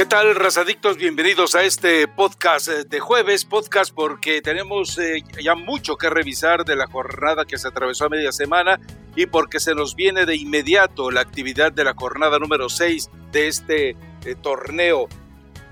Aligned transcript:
¿Qué 0.00 0.06
tal, 0.06 0.34
razadictos? 0.34 0.96
Bienvenidos 0.96 1.54
a 1.54 1.62
este 1.62 2.08
podcast 2.08 2.68
eh, 2.68 2.84
de 2.88 3.00
jueves, 3.00 3.44
podcast 3.44 3.92
porque 3.94 4.40
tenemos 4.40 4.96
eh, 4.96 5.22
ya 5.44 5.54
mucho 5.54 5.96
que 5.96 6.08
revisar 6.08 6.64
de 6.64 6.74
la 6.74 6.86
jornada 6.86 7.44
que 7.44 7.58
se 7.58 7.68
atravesó 7.68 8.06
a 8.06 8.08
media 8.08 8.32
semana 8.32 8.80
y 9.14 9.26
porque 9.26 9.60
se 9.60 9.74
nos 9.74 9.94
viene 9.94 10.24
de 10.24 10.36
inmediato 10.36 11.10
la 11.10 11.20
actividad 11.20 11.70
de 11.70 11.84
la 11.84 11.92
jornada 11.92 12.38
número 12.38 12.70
6 12.70 13.10
de 13.30 13.48
este 13.48 13.90
eh, 13.90 14.34
torneo 14.40 15.06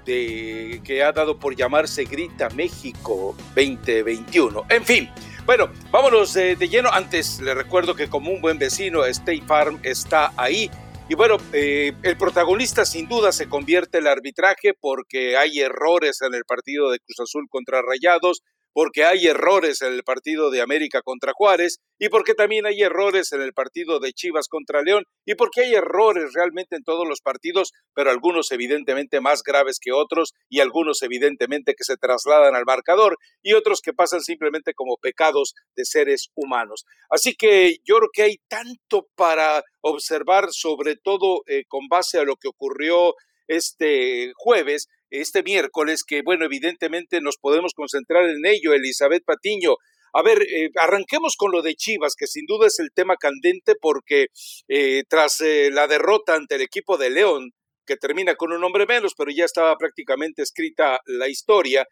de, 0.04 0.82
que 0.84 1.02
ha 1.02 1.12
dado 1.12 1.38
por 1.38 1.56
llamarse 1.56 2.04
Grita 2.04 2.50
México 2.50 3.34
2021. 3.56 4.66
En 4.68 4.84
fin, 4.84 5.08
bueno, 5.46 5.70
vámonos 5.90 6.34
de 6.34 6.68
lleno. 6.68 6.90
Antes 6.92 7.40
le 7.40 7.54
recuerdo 7.54 7.94
que 7.94 8.10
como 8.10 8.30
un 8.30 8.42
buen 8.42 8.58
vecino, 8.58 9.06
State 9.06 9.44
Farm 9.46 9.80
está 9.82 10.34
ahí 10.36 10.70
y 11.08 11.14
bueno, 11.14 11.38
eh, 11.54 11.94
el 12.02 12.18
protagonista 12.18 12.84
sin 12.84 13.08
duda 13.08 13.32
se 13.32 13.48
convierte 13.48 13.98
el 13.98 14.06
arbitraje 14.06 14.74
porque 14.78 15.38
hay 15.38 15.58
errores 15.58 16.20
en 16.20 16.34
el 16.34 16.44
partido 16.44 16.90
de 16.90 16.98
Cruz 16.98 17.20
Azul 17.20 17.46
contra 17.48 17.80
Rayados, 17.80 18.42
porque 18.78 19.02
hay 19.02 19.26
errores 19.26 19.82
en 19.82 19.92
el 19.92 20.04
partido 20.04 20.50
de 20.50 20.60
América 20.60 21.02
contra 21.02 21.32
Juárez 21.34 21.78
y 21.98 22.10
porque 22.10 22.34
también 22.34 22.64
hay 22.64 22.80
errores 22.80 23.32
en 23.32 23.42
el 23.42 23.52
partido 23.52 23.98
de 23.98 24.12
Chivas 24.12 24.46
contra 24.46 24.82
León 24.82 25.02
y 25.26 25.34
porque 25.34 25.62
hay 25.62 25.74
errores 25.74 26.30
realmente 26.32 26.76
en 26.76 26.84
todos 26.84 27.04
los 27.04 27.20
partidos, 27.20 27.72
pero 27.92 28.12
algunos 28.12 28.52
evidentemente 28.52 29.20
más 29.20 29.42
graves 29.42 29.80
que 29.82 29.90
otros 29.90 30.32
y 30.48 30.60
algunos 30.60 31.02
evidentemente 31.02 31.74
que 31.74 31.82
se 31.82 31.96
trasladan 31.96 32.54
al 32.54 32.66
marcador 32.66 33.16
y 33.42 33.54
otros 33.54 33.80
que 33.80 33.92
pasan 33.92 34.20
simplemente 34.20 34.74
como 34.74 34.96
pecados 35.02 35.54
de 35.74 35.84
seres 35.84 36.28
humanos. 36.36 36.84
Así 37.10 37.34
que 37.34 37.78
yo 37.84 37.96
creo 37.96 38.10
que 38.12 38.22
hay 38.22 38.36
tanto 38.46 39.08
para 39.16 39.64
observar, 39.80 40.50
sobre 40.52 40.94
todo 40.94 41.42
eh, 41.48 41.64
con 41.66 41.88
base 41.88 42.20
a 42.20 42.24
lo 42.24 42.36
que 42.36 42.46
ocurrió 42.46 43.16
este 43.48 44.30
jueves, 44.36 44.86
este 45.10 45.42
miércoles, 45.42 46.04
que 46.04 46.22
bueno, 46.22 46.44
evidentemente 46.44 47.20
nos 47.20 47.36
podemos 47.36 47.72
concentrar 47.74 48.28
en 48.28 48.44
ello, 48.46 48.74
Elizabeth 48.74 49.24
Patiño. 49.24 49.76
A 50.12 50.22
ver, 50.22 50.42
eh, 50.42 50.70
arranquemos 50.76 51.36
con 51.36 51.52
lo 51.52 51.62
de 51.62 51.74
Chivas, 51.74 52.14
que 52.16 52.26
sin 52.26 52.46
duda 52.46 52.66
es 52.66 52.78
el 52.78 52.92
tema 52.92 53.16
candente 53.16 53.74
porque 53.80 54.28
eh, 54.68 55.04
tras 55.08 55.40
eh, 55.40 55.70
la 55.70 55.86
derrota 55.86 56.34
ante 56.34 56.56
el 56.56 56.62
equipo 56.62 56.96
de 56.96 57.10
León, 57.10 57.52
que 57.86 57.96
termina 57.96 58.34
con 58.34 58.52
un 58.52 58.64
hombre 58.64 58.86
menos, 58.86 59.14
pero 59.16 59.30
ya 59.30 59.44
estaba 59.44 59.76
prácticamente 59.76 60.42
escrita 60.42 61.00
la 61.06 61.28
historia, 61.28 61.86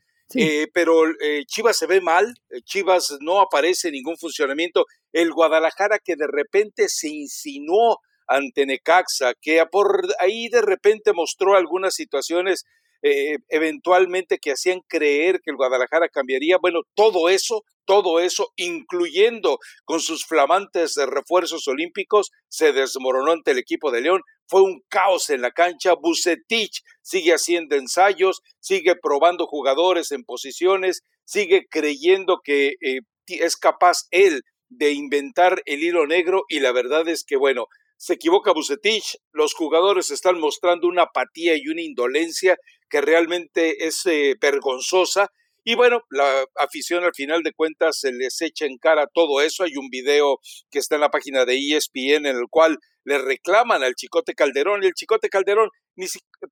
pero 0.74 1.04
Chivas 1.46 1.78
se 1.78 1.86
ve 1.86 2.02
mal, 2.02 2.34
Chivas 2.64 3.16
no 3.20 3.40
aparece 3.40 3.88
en 3.88 3.94
ningún 3.94 4.18
funcionamiento. 4.18 4.84
El 5.12 5.32
Guadalajara 5.32 5.98
que 6.04 6.16
de 6.16 6.26
repente 6.26 6.90
se 6.90 7.08
insinuó 7.08 8.00
ante 8.26 8.66
Necaxa, 8.66 9.32
que 9.40 9.64
por 9.70 10.06
ahí 10.18 10.48
de 10.48 10.62
repente 10.62 11.12
mostró 11.12 11.56
algunas 11.56 11.94
situaciones 11.94 12.64
eh, 13.02 13.36
eventualmente 13.48 14.38
que 14.38 14.52
hacían 14.52 14.80
creer 14.88 15.40
que 15.40 15.50
el 15.50 15.56
Guadalajara 15.56 16.08
cambiaría. 16.08 16.58
Bueno, 16.58 16.80
todo 16.94 17.28
eso, 17.28 17.62
todo 17.84 18.20
eso, 18.20 18.52
incluyendo 18.56 19.58
con 19.84 20.00
sus 20.00 20.24
flamantes 20.24 20.96
refuerzos 20.96 21.68
olímpicos, 21.68 22.30
se 22.48 22.72
desmoronó 22.72 23.32
ante 23.32 23.52
el 23.52 23.58
equipo 23.58 23.90
de 23.90 24.00
León. 24.00 24.22
Fue 24.48 24.62
un 24.62 24.82
caos 24.88 25.30
en 25.30 25.42
la 25.42 25.50
cancha. 25.50 25.94
Bucetich 25.94 26.82
sigue 27.02 27.32
haciendo 27.32 27.76
ensayos, 27.76 28.40
sigue 28.60 28.94
probando 28.96 29.46
jugadores 29.46 30.12
en 30.12 30.24
posiciones, 30.24 31.02
sigue 31.24 31.66
creyendo 31.68 32.40
que 32.42 32.74
eh, 32.80 33.00
es 33.26 33.56
capaz 33.56 34.06
él 34.10 34.42
de 34.68 34.92
inventar 34.92 35.62
el 35.66 35.82
hilo 35.82 36.06
negro 36.06 36.44
y 36.48 36.60
la 36.60 36.72
verdad 36.72 37.08
es 37.08 37.24
que, 37.24 37.36
bueno, 37.36 37.66
se 37.98 38.14
equivoca 38.14 38.52
Bucetich, 38.52 39.16
los 39.32 39.54
jugadores 39.54 40.10
están 40.10 40.38
mostrando 40.38 40.86
una 40.86 41.04
apatía 41.04 41.56
y 41.56 41.68
una 41.68 41.80
indolencia 41.80 42.58
que 42.88 43.00
realmente 43.00 43.86
es 43.86 44.04
eh, 44.06 44.34
vergonzosa. 44.40 45.30
Y 45.64 45.74
bueno, 45.74 46.02
la 46.10 46.44
afición 46.56 47.02
al 47.04 47.14
final 47.14 47.42
de 47.42 47.52
cuentas 47.52 47.98
se 47.98 48.12
les 48.12 48.40
echa 48.40 48.66
en 48.66 48.78
cara 48.78 49.08
todo 49.12 49.40
eso. 49.40 49.64
Hay 49.64 49.76
un 49.76 49.88
video 49.88 50.38
que 50.70 50.78
está 50.78 50.94
en 50.94 51.00
la 51.00 51.10
página 51.10 51.44
de 51.44 51.56
ESPN 51.56 52.26
en 52.26 52.36
el 52.36 52.46
cual 52.48 52.78
le 53.04 53.18
reclaman 53.18 53.82
al 53.82 53.94
Chicote 53.94 54.34
Calderón 54.34 54.82
y 54.82 54.86
el 54.86 54.94
Chicote 54.94 55.28
Calderón 55.28 55.70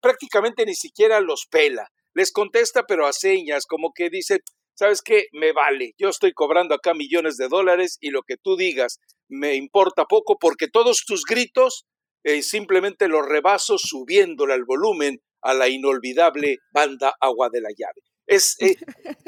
prácticamente 0.01 0.67
ni 0.67 0.75
siquiera 0.75 1.21
los 1.21 1.47
pela. 1.51 1.89
Les 2.15 2.33
contesta 2.33 2.85
pero 2.87 3.07
a 3.07 3.13
señas, 3.13 3.67
como 3.67 3.93
que 3.93 4.11
dice, 4.11 4.41
¿sabes 4.75 5.03
qué? 5.03 5.27
Me 5.33 5.53
vale. 5.53 5.95
Yo 5.99 6.09
estoy 6.09 6.33
cobrando 6.33 6.75
acá 6.75 6.95
millones 6.95 7.37
de 7.37 7.49
dólares 7.49 7.99
y 8.01 8.11
lo 8.11 8.23
que 8.23 8.37
tú 8.37 8.57
digas 8.57 8.99
me 9.29 9.55
importa 9.55 10.05
poco 10.05 10.39
porque 10.39 10.69
todos 10.69 11.05
tus 11.07 11.25
gritos 11.25 11.87
eh, 12.25 12.43
simplemente 12.43 13.09
los 13.09 13.27
rebaso 13.27 13.79
subiéndole 13.79 14.55
al 14.55 14.65
volumen 14.65 15.21
a 15.45 15.55
la 15.55 15.69
inolvidable 15.69 16.59
banda 16.73 17.15
Agua 17.21 17.51
de 17.51 17.61
la 17.61 17.69
Llave. 17.69 18.03
Es, 18.27 18.57
eh, 18.61 18.77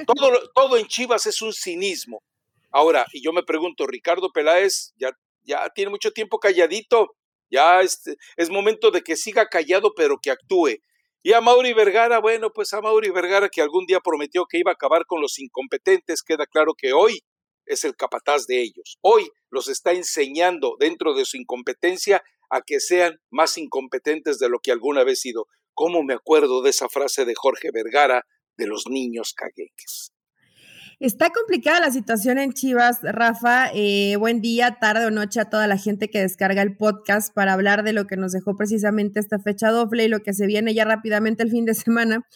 todo, 0.07 0.33
todo 0.55 0.79
en 0.79 0.87
Chivas 0.87 1.27
es 1.27 1.43
un 1.43 1.53
cinismo. 1.53 2.23
Ahora, 2.71 3.07
y 3.13 3.23
yo 3.23 3.33
me 3.33 3.43
pregunto, 3.43 3.87
Ricardo 3.87 4.33
Peláez 4.33 4.93
ya, 4.97 5.11
ya 5.45 5.69
tiene 5.75 5.91
mucho 5.91 6.11
tiempo 6.11 6.39
calladito, 6.39 7.15
ya 7.51 7.83
es, 7.83 8.03
es 8.37 8.51
momento 8.51 8.91
de 8.91 9.03
que 9.03 9.15
siga 9.15 9.47
callado, 9.47 9.95
pero 9.95 10.19
que 10.21 10.31
actúe. 10.31 10.79
Y 11.23 11.35
a 11.35 11.41
Mauri 11.41 11.75
Vergara, 11.75 12.19
bueno, 12.19 12.51
pues 12.51 12.73
a 12.73 12.81
Mauri 12.81 13.11
Vergara 13.11 13.49
que 13.49 13.61
algún 13.61 13.85
día 13.85 14.01
prometió 14.01 14.47
que 14.47 14.59
iba 14.59 14.71
a 14.71 14.75
acabar 14.75 15.05
con 15.07 15.21
los 15.21 15.39
incompetentes, 15.39 16.23
queda 16.23 16.47
claro 16.47 16.73
que 16.75 16.93
hoy 16.93 17.21
es 17.67 17.85
el 17.85 17.95
capataz 17.95 18.47
de 18.47 18.63
ellos. 18.63 18.97
Hoy 19.03 19.31
los 19.51 19.69
está 19.69 19.93
enseñando 19.93 20.77
dentro 20.79 21.15
de 21.15 21.25
su 21.25 21.37
incompetencia 21.37 22.23
a 22.49 22.63
que 22.63 22.81
sean 22.81 23.21
más 23.31 23.59
incompetentes 23.59 24.39
de 24.39 24.49
lo 24.49 24.61
que 24.61 24.73
alguna 24.73 25.05
vez 25.05 25.21
sido. 25.21 25.47
¿Cómo 25.77 26.03
me 26.03 26.15
acuerdo 26.15 26.63
de 26.63 26.71
esa 26.71 26.89
frase 26.89 27.27
de 27.27 27.35
Jorge 27.37 27.69
Vergara 27.71 28.25
de 28.57 28.67
los 28.67 28.85
niños 28.89 29.35
cagueques? 29.37 30.11
Está 31.01 31.29
complicada 31.29 31.81
la 31.81 31.91
situación 31.91 32.39
en 32.39 32.55
Chivas, 32.55 33.01
Rafa. 33.03 33.69
Eh, 33.75 34.17
buen 34.17 34.41
día, 34.41 34.79
tarde 34.81 35.05
o 35.05 35.11
noche 35.11 35.39
a 35.39 35.51
toda 35.51 35.67
la 35.67 35.77
gente 35.77 36.09
que 36.09 36.23
descarga 36.23 36.63
el 36.63 36.79
podcast 36.79 37.35
para 37.35 37.53
hablar 37.53 37.83
de 37.83 37.93
lo 37.93 38.07
que 38.07 38.17
nos 38.17 38.33
dejó 38.33 38.57
precisamente 38.57 39.21
esta 39.21 39.39
fecha 39.39 39.69
doble 39.69 40.05
y 40.05 40.09
lo 40.09 40.21
que 40.21 40.33
se 40.33 40.47
viene 40.47 40.73
ya 40.73 40.87
rápidamente 40.87 41.43
el 41.43 41.51
fin 41.51 41.67
de 41.67 41.75
semana. 41.75 42.27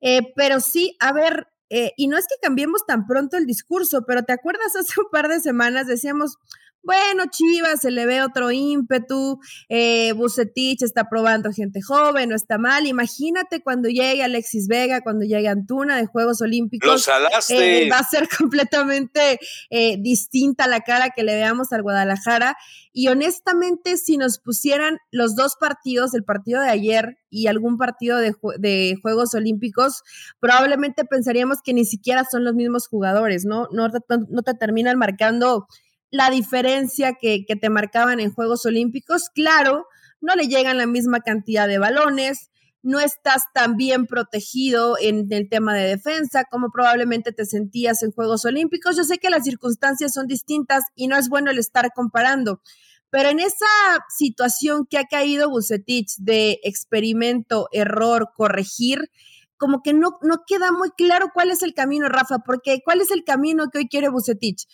Eh, 0.00 0.32
pero 0.34 0.60
sí, 0.60 0.96
a 0.98 1.12
ver, 1.12 1.46
eh, 1.68 1.92
y 1.98 2.08
no 2.08 2.16
es 2.16 2.24
que 2.26 2.36
cambiemos 2.40 2.86
tan 2.86 3.06
pronto 3.06 3.36
el 3.36 3.44
discurso, 3.44 4.04
pero 4.06 4.22
te 4.22 4.32
acuerdas 4.32 4.74
hace 4.76 4.98
un 4.98 5.10
par 5.12 5.28
de 5.28 5.40
semanas 5.40 5.86
decíamos, 5.86 6.38
bueno, 6.82 7.24
Chivas 7.30 7.80
se 7.80 7.90
le 7.90 8.06
ve 8.06 8.22
otro 8.22 8.50
ímpetu, 8.50 9.40
eh, 9.68 10.12
Bucetich 10.12 10.82
está 10.82 11.08
probando 11.08 11.52
gente 11.52 11.82
joven, 11.82 12.30
no 12.30 12.36
está 12.36 12.56
mal. 12.56 12.86
Imagínate 12.86 13.62
cuando 13.62 13.88
llegue 13.88 14.22
Alexis 14.22 14.68
Vega, 14.68 15.02
cuando 15.02 15.24
llegue 15.24 15.48
Antuna 15.48 15.96
de 15.96 16.06
Juegos 16.06 16.40
Olímpicos. 16.40 17.08
Eh, 17.50 17.88
va 17.90 17.98
a 17.98 18.04
ser 18.04 18.28
completamente 18.38 19.38
eh, 19.70 19.96
distinta 20.00 20.66
la 20.66 20.80
cara 20.80 21.10
que 21.14 21.24
le 21.24 21.34
veamos 21.34 21.72
al 21.72 21.82
Guadalajara. 21.82 22.56
Y 22.92 23.08
honestamente, 23.08 23.96
si 23.96 24.16
nos 24.16 24.38
pusieran 24.38 24.98
los 25.10 25.36
dos 25.36 25.56
partidos, 25.60 26.14
el 26.14 26.24
partido 26.24 26.62
de 26.62 26.70
ayer 26.70 27.18
y 27.30 27.46
algún 27.46 27.76
partido 27.76 28.18
de, 28.18 28.34
de, 28.58 28.96
Juegos 29.02 29.34
Olímpicos, 29.34 30.02
probablemente 30.40 31.04
pensaríamos 31.04 31.58
que 31.62 31.74
ni 31.74 31.84
siquiera 31.84 32.24
son 32.24 32.44
los 32.44 32.54
mismos 32.54 32.88
jugadores, 32.88 33.44
¿no? 33.44 33.68
No, 33.72 33.88
no 33.88 34.42
te 34.42 34.54
terminan 34.54 34.98
marcando 34.98 35.66
la 36.10 36.30
diferencia 36.30 37.14
que, 37.20 37.44
te 37.60 37.70
marcaban 37.70 38.20
en 38.20 38.32
Juegos 38.32 38.64
Olímpicos. 38.66 39.30
Claro, 39.34 39.86
no 40.20 40.34
le 40.34 40.48
llegan 40.48 40.78
la 40.78 40.86
misma 40.86 41.20
cantidad 41.20 41.68
de 41.68 41.78
balones, 41.78 42.50
no 42.82 43.00
estás 43.00 43.42
tan 43.52 43.76
bien 43.76 44.06
protegido 44.06 44.96
en 45.00 45.26
el 45.30 45.48
tema 45.48 45.74
de 45.74 45.86
defensa 45.86 46.44
como 46.50 46.70
probablemente 46.70 47.32
te 47.32 47.44
sentías 47.44 48.02
en 48.02 48.12
Juegos 48.12 48.44
Olímpicos. 48.44 48.96
Yo 48.96 49.04
sé 49.04 49.18
que 49.18 49.30
las 49.30 49.44
circunstancias 49.44 50.12
son 50.12 50.26
distintas 50.26 50.84
y 50.94 51.08
no 51.08 51.16
es 51.16 51.28
bueno 51.28 51.50
el 51.50 51.58
estar 51.58 51.90
comparando, 51.94 52.62
pero 53.10 53.30
en 53.30 53.40
esa 53.40 53.66
situación 54.08 54.86
que 54.88 54.98
ha 54.98 55.04
caído 55.04 55.50
Bucetich 55.50 56.14
de 56.18 56.60
experimento, 56.62 57.68
error, 57.72 58.30
corregir, 58.34 59.10
como 59.56 59.82
que 59.82 59.92
no, 59.92 60.18
no 60.22 60.44
queda 60.46 60.70
muy 60.72 60.90
claro 60.90 61.30
cuál 61.34 61.50
es 61.50 61.62
el 61.62 61.74
camino, 61.74 62.08
Rafa, 62.08 62.38
porque 62.38 62.80
cuál 62.84 63.00
es 63.00 63.10
el 63.10 63.24
camino 63.24 63.68
que 63.70 63.78
hoy 63.78 63.88
quiere 63.88 64.08
Bucetich. 64.08 64.66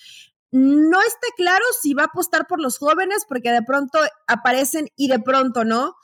No 0.57 1.01
está 1.03 1.27
claro 1.37 1.65
si 1.83 1.95
va 1.95 2.03
a 2.03 2.07
apostar 2.07 2.47
por 2.47 2.61
los 2.61 2.79
jóvenes 2.79 3.25
porque 3.29 3.51
de 3.51 3.63
pronto 3.63 3.99
aparecen 4.29 4.87
y 4.95 5.09
de 5.09 5.19
pronto 5.19 5.65
no. 5.65 5.97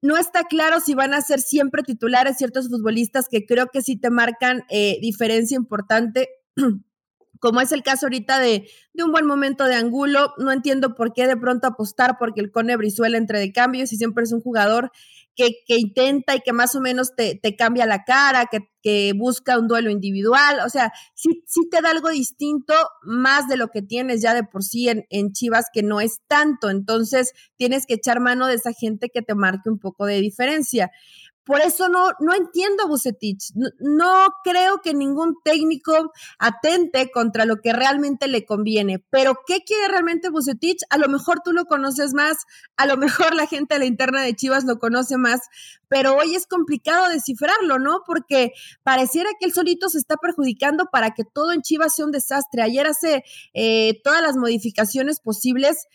No 0.00 0.16
está 0.16 0.44
claro 0.44 0.78
si 0.78 0.94
van 0.94 1.12
a 1.12 1.20
ser 1.22 1.40
siempre 1.40 1.82
titulares 1.82 2.36
ciertos 2.36 2.68
futbolistas 2.68 3.26
que 3.28 3.44
creo 3.44 3.66
que 3.66 3.82
sí 3.82 3.98
te 3.98 4.10
marcan 4.10 4.62
eh, 4.70 4.98
diferencia 5.00 5.56
importante. 5.56 6.28
como 7.40 7.60
es 7.60 7.72
el 7.72 7.82
caso 7.82 8.06
ahorita 8.06 8.38
de, 8.38 8.70
de, 8.94 9.02
un 9.02 9.10
buen 9.10 9.26
momento 9.26 9.64
de 9.64 9.74
Angulo, 9.74 10.34
no 10.38 10.52
entiendo 10.52 10.94
por 10.94 11.12
qué 11.12 11.26
de 11.26 11.36
pronto 11.36 11.66
apostar 11.66 12.16
porque 12.16 12.40
el 12.40 12.52
Cone 12.52 12.76
Brizuela 12.76 13.18
entre 13.18 13.40
de 13.40 13.52
cambios 13.52 13.92
y 13.92 13.96
siempre 13.96 14.22
es 14.22 14.32
un 14.32 14.40
jugador 14.40 14.92
que, 15.36 15.52
intenta 15.68 16.34
y 16.34 16.40
que 16.40 16.52
más 16.52 16.74
o 16.74 16.80
menos 16.80 17.14
te, 17.14 17.38
cambia 17.56 17.86
la 17.86 18.04
cara, 18.04 18.46
que, 18.50 18.60
que, 18.82 19.12
busca 19.14 19.58
un 19.58 19.68
duelo 19.68 19.90
individual, 19.90 20.60
o 20.64 20.68
sea, 20.68 20.92
sí, 21.14 21.42
sí 21.46 21.68
te 21.70 21.82
da 21.82 21.90
algo 21.90 22.08
distinto 22.08 22.74
más 23.02 23.46
de 23.46 23.56
lo 23.56 23.68
que 23.68 23.82
tienes 23.82 24.22
ya 24.22 24.34
de 24.34 24.44
por 24.44 24.64
sí 24.64 24.88
en, 24.88 25.06
en 25.10 25.32
Chivas, 25.32 25.66
que 25.72 25.82
no 25.82 26.00
es 26.00 26.20
tanto, 26.26 26.70
entonces 26.70 27.32
tienes 27.56 27.86
que 27.86 27.94
echar 27.94 28.20
mano 28.20 28.46
de 28.46 28.54
esa 28.54 28.72
gente 28.72 29.10
que 29.10 29.22
te 29.22 29.34
marque 29.34 29.68
un 29.68 29.78
poco 29.78 30.06
de 30.06 30.20
diferencia. 30.20 30.90
Por 31.46 31.60
eso 31.60 31.88
no, 31.88 32.10
no 32.18 32.34
entiendo 32.34 32.88
Bucetich. 32.88 33.52
No, 33.78 34.26
creo 34.42 34.80
que 34.82 34.94
ningún 34.94 35.36
técnico 35.44 36.12
atente 36.40 37.12
contra 37.12 37.44
lo 37.44 37.58
que 37.62 37.72
realmente 37.72 38.26
le 38.26 38.44
conviene. 38.44 39.04
Pero, 39.10 39.38
¿qué 39.46 39.60
quiere 39.64 39.86
realmente 39.86 40.28
Bucetich? 40.28 40.80
A 40.90 40.98
lo 40.98 41.08
mejor 41.08 41.42
tú 41.44 41.52
lo 41.52 41.66
conoces 41.66 42.14
más, 42.14 42.38
a 42.76 42.86
lo 42.86 42.96
mejor 42.96 43.36
la 43.36 43.46
gente 43.46 43.76
de 43.76 43.78
la 43.78 43.86
interna 43.86 44.22
de 44.22 44.34
Chivas 44.34 44.64
lo 44.64 44.80
conoce 44.80 45.18
más, 45.18 45.40
pero 45.86 46.16
hoy 46.16 46.34
es 46.34 46.48
complicado 46.48 47.08
descifrarlo, 47.08 47.78
¿no? 47.78 48.02
Porque 48.04 48.50
pareciera 48.82 49.30
que 49.38 49.46
él 49.46 49.52
solito 49.52 49.88
se 49.88 49.98
está 49.98 50.16
perjudicando 50.16 50.86
para 50.90 51.12
que 51.12 51.22
todo 51.22 51.52
en 51.52 51.62
Chivas 51.62 51.94
sea 51.94 52.06
un 52.06 52.10
desastre. 52.10 52.62
Ayer 52.62 52.88
hace 52.88 53.22
eh, 53.54 54.00
todas 54.02 54.20
las 54.20 54.36
modificaciones 54.36 55.20
posibles, 55.20 55.86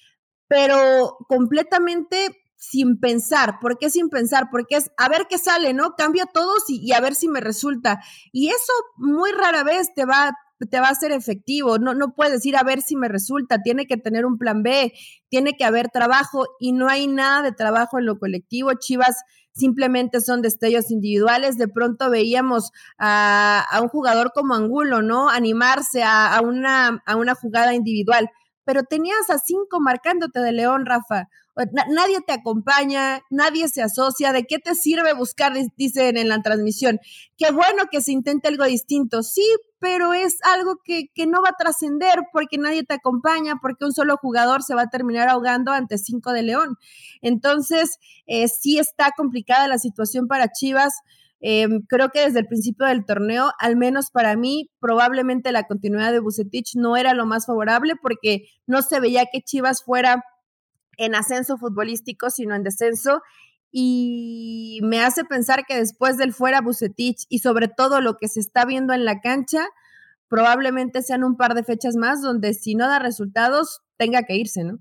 pero 0.48 1.18
completamente 1.28 2.41
sin 2.62 3.00
pensar. 3.00 3.58
¿Por 3.60 3.80
qué 3.80 3.90
sin 3.90 4.10
pensar? 4.10 4.50
Porque 4.52 4.76
es 4.76 4.92
a 4.96 5.10
ver 5.10 5.26
qué 5.28 5.40
sale, 5.40 5.74
¿no? 5.74 5.96
Cambia 5.98 6.28
todos 6.32 6.64
y, 6.68 6.94
a 6.94 7.02
ver 7.02 7.16
si 7.16 7.28
me 7.28 7.42
resulta. 7.42 8.00
Y 8.32 8.50
eso 8.50 8.72
muy 8.98 9.32
rara 9.32 9.64
vez 9.64 9.92
te 9.96 10.06
va, 10.06 10.38
te 10.70 10.80
va 10.80 10.90
a 10.90 10.96
ser 10.96 11.12
efectivo. 11.12 11.80
No, 11.80 11.96
no 11.96 12.14
puedes 12.14 12.34
decir 12.34 12.56
a 12.56 12.64
ver 12.64 12.84
si 12.84 12.96
me 12.96 13.08
resulta. 13.08 13.64
Tiene 13.64 13.88
que 13.88 13.98
tener 13.98 14.28
un 14.28 14.38
plan 14.38 14.62
B, 14.62 14.94
tiene 15.28 15.58
que 15.58 15.66
haber 15.66 15.90
trabajo 15.90 16.46
y 16.60 16.74
no 16.74 16.88
hay 16.88 17.08
nada 17.08 17.42
de 17.42 17.52
trabajo 17.52 17.98
en 17.98 18.06
lo 18.06 18.20
colectivo. 18.20 18.70
Chivas 18.80 19.16
simplemente 19.54 20.22
son 20.22 20.44
destellos 20.44 20.92
individuales. 20.92 21.58
De 21.58 21.68
pronto 21.68 22.12
veíamos 22.12 22.70
a, 23.00 23.66
un 23.82 23.88
jugador 23.88 24.34
como 24.36 24.54
Angulo, 24.54 25.02
¿no? 25.02 25.30
Animarse 25.30 26.04
a, 26.04 26.40
una, 26.44 27.02
a 27.08 27.16
una 27.16 27.34
jugada 27.34 27.74
individual. 27.74 28.30
Pero 28.64 28.84
tenías 28.84 29.30
a 29.30 29.40
cinco 29.40 29.80
marcándote 29.80 30.40
de 30.40 30.52
León, 30.52 30.86
Rafa 30.86 31.28
nadie 31.90 32.22
te 32.26 32.34
acompaña, 32.34 33.22
nadie 33.30 33.68
se 33.68 33.82
asocia, 33.82 34.32
¿de 34.32 34.46
qué 34.46 34.60
te 34.60 34.76
sirve 34.76 35.14
buscar? 35.14 35.54
Dicen 35.76 36.18
en 36.18 36.30
la 36.30 36.42
transmisión. 36.42 37.00
Qué 37.38 37.52
bueno 37.52 37.84
que 37.92 38.02
se 38.02 38.12
intente 38.12 38.48
algo 38.48 38.66
distinto, 38.66 39.22
sí, 39.22 39.46
pero 39.80 40.14
es 40.14 40.38
algo 40.44 40.78
que, 40.84 41.10
no 41.28 41.42
va 41.42 41.50
a 41.50 41.58
trascender 41.58 42.20
porque 42.32 42.58
nadie 42.58 42.84
te 42.84 42.94
acompaña, 42.94 43.56
porque 43.62 43.86
un 43.86 43.94
solo 43.94 44.18
jugador 44.18 44.64
se 44.64 44.76
va 44.76 44.84
a 44.84 44.90
terminar 44.90 45.28
ahogando 45.30 45.72
ante 45.72 45.98
cinco 45.98 46.32
de 46.32 46.44
León. 46.44 46.78
Entonces, 47.22 47.98
eh, 48.28 48.48
sí 48.48 48.78
está 48.78 49.12
complicada 49.16 49.68
la 49.68 49.78
situación 49.78 50.28
para 50.28 50.52
Chivas. 50.52 50.94
Em, 51.44 51.82
creo 51.88 52.10
que 52.10 52.22
desde 52.22 52.40
el 52.40 52.46
principio 52.48 52.86
del 52.86 53.04
torneo, 53.04 53.52
al 53.60 53.76
menos 53.76 54.12
para 54.12 54.36
mí, 54.36 54.70
probablemente 54.80 55.52
la 55.52 55.64
continuidad 55.64 56.12
de 56.12 56.20
Bucetich 56.20 56.76
no 56.76 56.98
era 56.98 57.16
lo 57.16 57.26
más 57.26 57.48
favorable 57.48 57.96
porque 58.00 58.46
no 58.68 58.84
se 58.84 59.00
veía 59.00 59.26
que 59.32 59.42
Chivas 59.42 59.84
fuera 59.84 60.24
en 60.98 61.16
ascenso 61.16 61.58
futbolístico, 61.58 62.30
sino 62.30 62.56
en 62.56 62.64
descenso. 62.64 63.22
Y 63.72 64.82
me 64.84 65.02
hace 65.02 65.24
pensar 65.26 65.66
que 65.66 65.78
después 65.78 66.18
del 66.18 66.34
fuera 66.34 66.62
Bucetich 66.62 67.26
y 67.30 67.40
sobre 67.40 67.68
todo 67.70 68.02
lo 68.02 68.18
que 68.18 68.28
se 68.28 68.40
está 68.40 68.66
viendo 68.66 68.94
en 68.94 69.06
la 69.06 69.20
cancha, 69.22 69.66
probablemente 70.28 71.02
sean 71.02 71.24
un 71.24 71.38
par 71.38 71.56
de 71.56 71.64
fechas 71.64 71.96
más 71.96 72.22
donde 72.22 72.54
si 72.54 72.76
no 72.76 72.88
da 72.88 73.00
resultados, 73.00 73.82
tenga 73.98 74.24
que 74.24 74.36
irse, 74.36 74.64
¿no? 74.64 74.80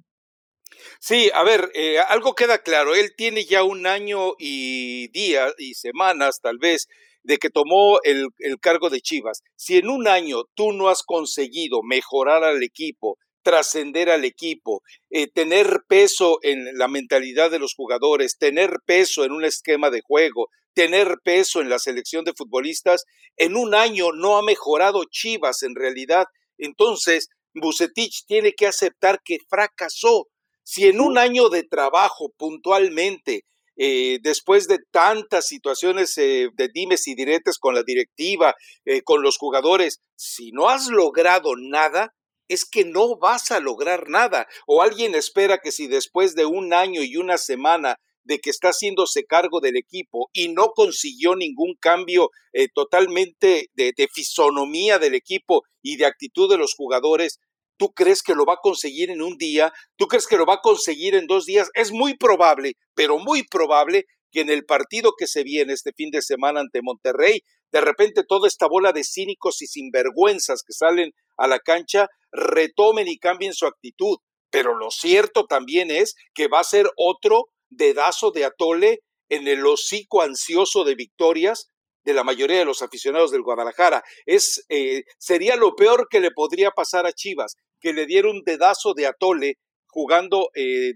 Sí, 1.00 1.30
a 1.34 1.42
ver, 1.42 1.70
eh, 1.74 1.98
algo 1.98 2.34
queda 2.34 2.62
claro, 2.62 2.94
él 2.94 3.14
tiene 3.16 3.44
ya 3.44 3.62
un 3.62 3.86
año 3.86 4.32
y 4.38 5.08
días 5.08 5.54
y 5.58 5.74
semanas 5.74 6.40
tal 6.42 6.58
vez 6.58 6.86
de 7.22 7.38
que 7.38 7.50
tomó 7.50 8.00
el, 8.02 8.28
el 8.38 8.58
cargo 8.58 8.90
de 8.90 9.00
Chivas. 9.00 9.42
Si 9.56 9.76
en 9.76 9.88
un 9.88 10.08
año 10.08 10.44
tú 10.54 10.72
no 10.72 10.88
has 10.88 11.02
conseguido 11.02 11.82
mejorar 11.82 12.44
al 12.44 12.62
equipo, 12.62 13.18
trascender 13.42 14.10
al 14.10 14.24
equipo, 14.24 14.82
eh, 15.10 15.26
tener 15.28 15.80
peso 15.88 16.38
en 16.42 16.76
la 16.78 16.88
mentalidad 16.88 17.50
de 17.50 17.58
los 17.58 17.74
jugadores, 17.74 18.36
tener 18.38 18.78
peso 18.84 19.24
en 19.24 19.32
un 19.32 19.44
esquema 19.44 19.90
de 19.90 20.02
juego, 20.02 20.48
tener 20.74 21.16
peso 21.24 21.60
en 21.60 21.68
la 21.68 21.78
selección 21.78 22.24
de 22.24 22.34
futbolistas, 22.36 23.04
en 23.36 23.56
un 23.56 23.74
año 23.74 24.12
no 24.12 24.36
ha 24.36 24.42
mejorado 24.42 25.04
Chivas 25.10 25.62
en 25.62 25.74
realidad. 25.74 26.26
Entonces, 26.58 27.28
Bucetich 27.54 28.24
tiene 28.26 28.52
que 28.52 28.66
aceptar 28.66 29.20
que 29.24 29.38
fracasó. 29.48 30.28
Si 30.72 30.86
en 30.86 31.00
un 31.00 31.18
año 31.18 31.48
de 31.48 31.64
trabajo 31.64 32.32
puntualmente, 32.38 33.42
eh, 33.74 34.20
después 34.22 34.68
de 34.68 34.78
tantas 34.92 35.48
situaciones 35.48 36.16
eh, 36.16 36.48
de 36.54 36.68
dimes 36.72 37.08
y 37.08 37.16
diretes 37.16 37.58
con 37.58 37.74
la 37.74 37.82
directiva, 37.82 38.54
con 39.02 39.20
los 39.20 39.36
jugadores, 39.36 39.98
si 40.14 40.52
no 40.52 40.68
has 40.68 40.86
logrado 40.86 41.56
nada, 41.56 42.14
es 42.46 42.64
que 42.64 42.84
no 42.84 43.18
vas 43.18 43.50
a 43.50 43.58
lograr 43.58 44.08
nada. 44.08 44.46
O 44.64 44.80
alguien 44.80 45.16
espera 45.16 45.58
que 45.58 45.72
si 45.72 45.88
después 45.88 46.36
de 46.36 46.46
un 46.46 46.72
año 46.72 47.02
y 47.02 47.16
una 47.16 47.36
semana 47.36 47.96
de 48.22 48.38
que 48.38 48.50
está 48.50 48.68
haciéndose 48.68 49.24
cargo 49.24 49.58
del 49.60 49.76
equipo 49.76 50.30
y 50.32 50.50
no 50.50 50.68
consiguió 50.68 51.34
ningún 51.34 51.74
cambio 51.80 52.30
eh, 52.52 52.68
totalmente 52.72 53.70
de 53.74 54.08
fisonomía 54.12 55.00
del 55.00 55.16
equipo 55.16 55.64
y 55.82 55.96
de 55.96 56.06
actitud 56.06 56.48
de 56.48 56.58
los 56.58 56.74
jugadores, 56.76 57.40
¿tú 57.80 57.94
crees 57.94 58.22
que 58.22 58.34
lo 58.34 58.44
va 58.44 58.54
a 58.54 58.62
conseguir 58.62 59.10
en 59.10 59.22
un 59.22 59.38
día? 59.38 59.72
¿Tú 59.96 60.06
crees 60.06 60.26
que 60.26 60.36
lo 60.36 60.44
va 60.44 60.56
a 60.56 60.60
conseguir 60.60 61.14
en 61.14 61.26
dos 61.26 61.46
días? 61.46 61.70
Es 61.72 61.92
muy 61.92 62.14
probable, 62.14 62.74
pero 62.94 63.18
muy 63.18 63.42
probable 63.42 64.04
que 64.30 64.42
en 64.42 64.50
el 64.50 64.66
partido 64.66 65.14
que 65.18 65.26
se 65.26 65.44
viene 65.44 65.72
este 65.72 65.92
fin 65.96 66.10
de 66.10 66.20
semana 66.20 66.60
ante 66.60 66.82
Monterrey, 66.82 67.40
de 67.72 67.80
repente 67.80 68.22
toda 68.28 68.48
esta 68.48 68.68
bola 68.68 68.92
de 68.92 69.02
cínicos 69.02 69.62
y 69.62 69.66
sinvergüenzas 69.66 70.62
que 70.62 70.74
salen 70.74 71.12
a 71.38 71.46
la 71.46 71.58
cancha 71.58 72.08
retomen 72.30 73.08
y 73.08 73.16
cambien 73.16 73.54
su 73.54 73.64
actitud. 73.66 74.18
Pero 74.50 74.76
lo 74.76 74.90
cierto 74.90 75.46
también 75.46 75.90
es 75.90 76.16
que 76.34 76.48
va 76.48 76.60
a 76.60 76.64
ser 76.64 76.86
otro 76.96 77.46
dedazo 77.70 78.30
de 78.30 78.44
atole 78.44 78.98
en 79.30 79.48
el 79.48 79.64
hocico 79.64 80.20
ansioso 80.20 80.84
de 80.84 80.96
victorias 80.96 81.70
de 82.04 82.14
la 82.14 82.24
mayoría 82.24 82.58
de 82.58 82.64
los 82.64 82.82
aficionados 82.82 83.30
del 83.30 83.42
Guadalajara. 83.42 84.02
Es, 84.26 84.64
eh, 84.68 85.04
sería 85.18 85.56
lo 85.56 85.74
peor 85.74 86.08
que 86.10 86.20
le 86.20 86.30
podría 86.30 86.70
pasar 86.70 87.06
a 87.06 87.12
Chivas, 87.12 87.56
que 87.80 87.92
le 87.92 88.06
diera 88.06 88.30
un 88.30 88.42
dedazo 88.44 88.94
de 88.94 89.06
atole 89.06 89.58
jugando 89.86 90.50
eh, 90.54 90.92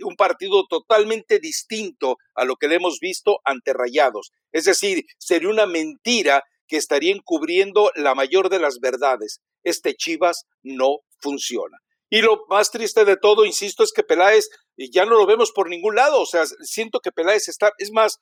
un 0.00 0.16
partido 0.16 0.66
totalmente 0.66 1.38
distinto 1.38 2.16
a 2.34 2.44
lo 2.44 2.56
que 2.56 2.68
le 2.68 2.76
hemos 2.76 2.98
visto 3.00 3.38
ante 3.44 3.72
Rayados. 3.72 4.32
Es 4.50 4.64
decir, 4.64 5.04
sería 5.18 5.48
una 5.48 5.66
mentira 5.66 6.42
que 6.66 6.76
estaría 6.76 7.14
encubriendo 7.14 7.90
la 7.94 8.14
mayor 8.14 8.48
de 8.48 8.58
las 8.58 8.78
verdades. 8.80 9.40
Este 9.62 9.94
Chivas 9.94 10.44
no 10.62 11.00
funciona. 11.20 11.78
Y 12.10 12.20
lo 12.20 12.44
más 12.48 12.70
triste 12.70 13.04
de 13.04 13.16
todo, 13.16 13.46
insisto, 13.46 13.82
es 13.82 13.92
que 13.92 14.02
Peláez 14.02 14.48
ya 14.76 15.06
no 15.06 15.16
lo 15.16 15.24
vemos 15.24 15.52
por 15.52 15.68
ningún 15.68 15.94
lado. 15.94 16.20
O 16.20 16.26
sea, 16.26 16.44
siento 16.62 17.00
que 17.00 17.12
Peláez 17.12 17.48
está, 17.48 17.72
es 17.78 17.90
más, 17.90 18.18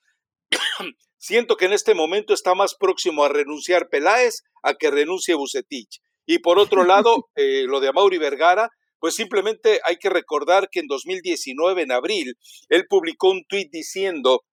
siento 1.19 1.57
que 1.57 1.65
en 1.65 1.73
este 1.73 1.95
momento 1.95 2.33
está 2.33 2.55
más 2.55 2.75
próximo 2.75 3.25
a 3.25 3.29
renunciar 3.29 3.89
Peláez 3.89 4.43
a 4.63 4.75
que 4.75 4.91
renuncie 4.91 5.35
Bucetich. 5.35 6.01
Y 6.31 6.39
por 6.39 6.61
otro 6.61 6.85
lado, 6.85 7.29
eh, 7.35 7.65
lo 7.67 7.81
de 7.81 7.89
Amaury 7.89 8.19
Vergara, 8.19 8.71
pues 9.01 9.17
simplemente 9.17 9.81
hay 9.83 9.97
que 9.97 10.09
recordar 10.09 10.69
que 10.71 10.79
en 10.79 10.87
2019, 10.87 11.83
en 11.83 11.91
abril, 11.91 12.37
él 12.69 12.87
publicó 12.89 13.31
un 13.31 13.45
tuit 13.49 13.69
diciendo, 13.73 14.45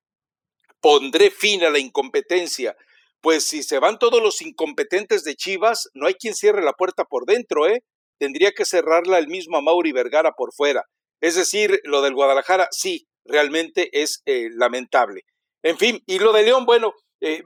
pondré 0.81 1.29
fin 1.29 1.63
a 1.63 1.69
la 1.69 1.77
incompetencia. 1.77 2.75
Pues 3.21 3.45
si 3.47 3.61
se 3.61 3.77
van 3.77 3.99
todos 3.99 4.23
los 4.23 4.41
incompetentes 4.41 5.23
de 5.23 5.35
Chivas, 5.35 5.87
no 5.93 6.07
hay 6.07 6.15
quien 6.15 6.33
cierre 6.33 6.63
la 6.63 6.73
puerta 6.73 7.03
por 7.03 7.25
dentro, 7.27 7.67
¿eh? 7.67 7.83
Tendría 8.17 8.53
que 8.53 8.65
cerrarla 8.65 9.19
el 9.19 9.27
mismo 9.27 9.61
Mauri 9.61 9.91
Vergara 9.91 10.31
por 10.31 10.55
fuera. 10.55 10.83
Es 11.21 11.35
decir, 11.35 11.79
lo 11.83 12.01
del 12.01 12.15
Guadalajara, 12.15 12.69
sí, 12.71 13.05
realmente 13.23 13.89
es 13.91 14.23
eh, 14.25 14.49
lamentable. 14.51 15.21
En 15.61 15.77
fin, 15.77 16.01
y 16.07 16.17
lo 16.17 16.33
de 16.33 16.41
León, 16.41 16.65
bueno, 16.65 16.93
eh, 17.21 17.43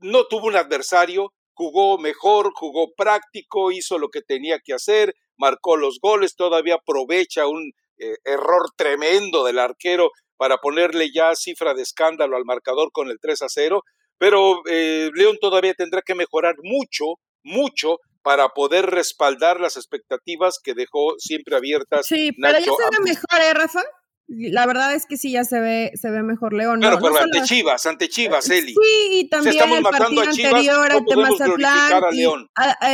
no 0.00 0.24
tuvo 0.24 0.48
un 0.48 0.56
adversario, 0.56 1.32
jugó 1.58 1.98
mejor, 1.98 2.52
jugó 2.54 2.92
práctico, 2.96 3.72
hizo 3.72 3.98
lo 3.98 4.10
que 4.10 4.22
tenía 4.22 4.60
que 4.60 4.74
hacer, 4.74 5.16
marcó 5.36 5.76
los 5.76 5.98
goles, 6.00 6.36
todavía 6.36 6.76
aprovecha 6.76 7.48
un 7.48 7.72
eh, 7.98 8.14
error 8.24 8.70
tremendo 8.76 9.44
del 9.44 9.58
arquero 9.58 10.12
para 10.36 10.58
ponerle 10.58 11.10
ya 11.12 11.34
cifra 11.34 11.74
de 11.74 11.82
escándalo 11.82 12.36
al 12.36 12.44
marcador 12.44 12.92
con 12.92 13.10
el 13.10 13.18
3 13.20 13.42
a 13.42 13.48
0, 13.48 13.82
pero 14.18 14.60
eh, 14.70 15.10
León 15.14 15.36
todavía 15.40 15.74
tendrá 15.74 16.00
que 16.00 16.14
mejorar 16.14 16.54
mucho, 16.62 17.06
mucho 17.42 17.96
para 18.22 18.50
poder 18.50 18.86
respaldar 18.86 19.58
las 19.58 19.76
expectativas 19.76 20.60
que 20.62 20.74
dejó 20.74 21.16
siempre 21.18 21.56
abiertas. 21.56 22.06
Sí, 22.06 22.30
pero 22.40 22.56
ya 22.56 22.66
se 22.66 22.70
ve 22.70 23.04
mejor, 23.04 23.40
¿eh, 23.42 23.54
Rafa? 23.54 23.82
La 24.28 24.66
verdad 24.66 24.94
es 24.94 25.06
que 25.06 25.16
sí, 25.16 25.32
ya 25.32 25.44
se 25.44 25.58
ve, 25.58 25.90
se 25.94 26.10
ve 26.10 26.22
mejor 26.22 26.52
León. 26.52 26.80
Claro, 26.80 26.98
pero 27.00 27.18
ante 27.18 27.42
Chivas, 27.44 27.86
ante 27.86 28.10
Chivas, 28.10 28.50
Eli. 28.50 28.74
Sí, 28.74 29.08
y 29.12 29.28
también 29.30 29.56
el 29.72 29.82
partido 29.82 30.20
anterior 30.20 30.92
ante 30.92 31.16
Mazatlán. 31.16 32.50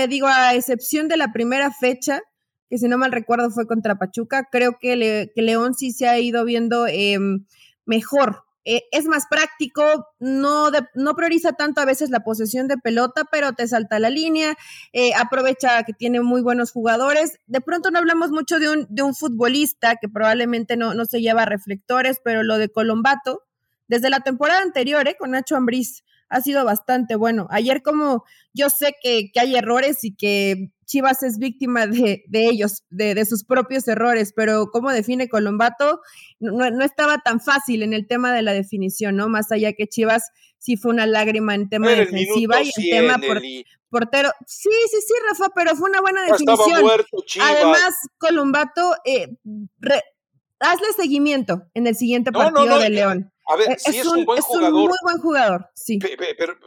digo, 0.08 0.28
a 0.28 0.54
excepción 0.54 1.08
de 1.08 1.16
la 1.16 1.32
primera 1.32 1.72
fecha, 1.72 2.22
que 2.70 2.78
si 2.78 2.86
no 2.86 2.98
mal 2.98 3.10
recuerdo 3.10 3.50
fue 3.50 3.66
contra 3.66 3.96
Pachuca, 3.96 4.48
creo 4.50 4.78
que, 4.80 5.32
León 5.34 5.74
sí 5.74 5.90
se 5.90 6.06
ha 6.08 6.20
ido 6.20 6.44
viendo 6.44 6.86
em, 6.86 7.44
mejor. 7.84 8.44
Eh, 8.64 8.84
es 8.92 9.04
más 9.06 9.26
práctico, 9.28 10.08
no, 10.18 10.70
no 10.94 11.14
prioriza 11.14 11.52
tanto 11.52 11.80
a 11.80 11.84
veces 11.84 12.10
la 12.10 12.20
posesión 12.20 12.66
de 12.66 12.78
pelota, 12.78 13.24
pero 13.30 13.52
te 13.52 13.68
salta 13.68 13.98
la 13.98 14.10
línea, 14.10 14.56
eh, 14.92 15.12
aprovecha 15.14 15.82
que 15.84 15.92
tiene 15.92 16.20
muy 16.20 16.40
buenos 16.40 16.72
jugadores. 16.72 17.38
De 17.46 17.60
pronto 17.60 17.90
no 17.90 17.98
hablamos 17.98 18.30
mucho 18.30 18.58
de 18.58 18.70
un, 18.70 18.86
de 18.88 19.02
un 19.02 19.14
futbolista 19.14 19.96
que 19.96 20.08
probablemente 20.08 20.76
no, 20.76 20.94
no 20.94 21.04
se 21.04 21.20
lleva 21.20 21.44
reflectores, 21.44 22.20
pero 22.24 22.42
lo 22.42 22.58
de 22.58 22.70
Colombato, 22.70 23.42
desde 23.86 24.10
la 24.10 24.20
temporada 24.20 24.62
anterior, 24.62 25.06
¿eh? 25.08 25.16
con 25.18 25.32
Nacho 25.32 25.56
Ambriz 25.56 26.02
ha 26.28 26.40
sido 26.40 26.64
bastante 26.64 27.16
bueno. 27.16 27.46
Ayer 27.50 27.82
como 27.82 28.24
yo 28.52 28.70
sé 28.70 28.94
que, 29.02 29.30
hay 29.36 29.56
errores 29.56 30.04
y 30.04 30.14
que 30.14 30.70
Chivas 30.84 31.22
es 31.22 31.38
víctima 31.38 31.86
de, 31.86 32.24
ellos, 32.32 32.84
de, 32.90 33.24
sus 33.24 33.44
propios 33.44 33.86
errores, 33.88 34.32
pero 34.34 34.66
como 34.70 34.90
define 34.90 35.28
Colombato, 35.28 36.00
no, 36.40 36.84
estaba 36.84 37.18
tan 37.18 37.40
fácil 37.40 37.82
en 37.82 37.92
el 37.92 38.06
tema 38.06 38.32
de 38.32 38.42
la 38.42 38.52
definición, 38.52 39.16
¿no? 39.16 39.28
Más 39.28 39.50
allá 39.52 39.72
que 39.72 39.86
Chivas 39.86 40.30
sí 40.58 40.76
fue 40.76 40.92
una 40.92 41.06
lágrima 41.06 41.54
en 41.54 41.68
tema 41.68 41.90
defensiva 41.90 42.62
y 42.62 42.70
en 42.76 42.90
tema 42.90 43.18
por, 43.18 43.40
portero. 43.90 44.30
Sí, 44.46 44.70
sí, 44.90 44.98
sí, 45.00 45.14
Rafa, 45.28 45.52
pero 45.54 45.76
fue 45.76 45.90
una 45.90 46.00
buena 46.00 46.22
definición. 46.24 46.84
Además, 47.40 47.94
Colombato, 48.18 48.94
eh, 49.04 49.28
hazle 50.58 50.92
seguimiento 50.96 51.62
en 51.74 51.86
el 51.86 51.96
siguiente 51.96 52.32
partido 52.32 52.78
de 52.78 52.90
León. 52.90 53.30
A 53.46 53.56
ver, 53.56 53.78
sí 53.78 53.98
es, 53.98 54.06
un, 54.06 54.24
buen 54.24 54.40
jugador. 54.40 54.68
Es 54.68 54.72
un 54.72 54.80
muy 54.80 54.96
buen 55.02 55.18
jugador, 55.18 55.70
sí. 55.74 55.98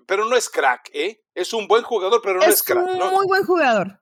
Pero, 0.06 0.26
no 0.26 0.36
es 0.36 0.48
crack, 0.50 0.92
¿eh? 0.94 1.24
Es 1.34 1.52
un 1.54 1.68
buen 1.68 1.84
jugador, 1.84 2.22
pero 2.22 2.40
no 2.40 2.44
es, 2.44 2.62
crack. 2.62 2.88
Es 2.88 3.02
un 3.02 3.14
muy 3.14 3.26
buen 3.26 3.44
jugador. 3.44 4.00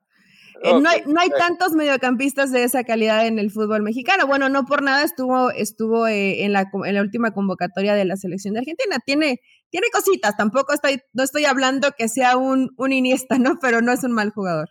Eh, 0.62 0.80
no, 0.80 0.88
hay, 0.88 1.02
no 1.06 1.20
hay 1.20 1.28
tantos 1.30 1.72
mediocampistas 1.72 2.50
de 2.52 2.64
esa 2.64 2.84
calidad 2.84 3.26
en 3.26 3.38
el 3.38 3.50
fútbol 3.50 3.82
mexicano. 3.82 4.26
Bueno, 4.26 4.48
no 4.48 4.64
por 4.64 4.82
nada 4.82 5.02
estuvo, 5.04 5.50
estuvo 5.50 6.06
eh, 6.06 6.44
en, 6.44 6.52
la, 6.52 6.70
en 6.84 6.94
la 6.94 7.02
última 7.02 7.32
convocatoria 7.32 7.94
de 7.94 8.04
la 8.04 8.16
selección 8.16 8.54
de 8.54 8.60
Argentina. 8.60 8.98
Tiene, 9.04 9.40
tiene 9.70 9.88
cositas, 9.90 10.36
tampoco 10.36 10.72
estoy, 10.72 11.00
no 11.12 11.22
estoy 11.22 11.44
hablando 11.44 11.92
que 11.96 12.08
sea 12.08 12.36
un, 12.36 12.70
un 12.76 12.92
Iniesta, 12.92 13.38
¿no? 13.38 13.58
Pero 13.60 13.82
no 13.82 13.92
es 13.92 14.02
un 14.04 14.12
mal 14.12 14.30
jugador. 14.30 14.70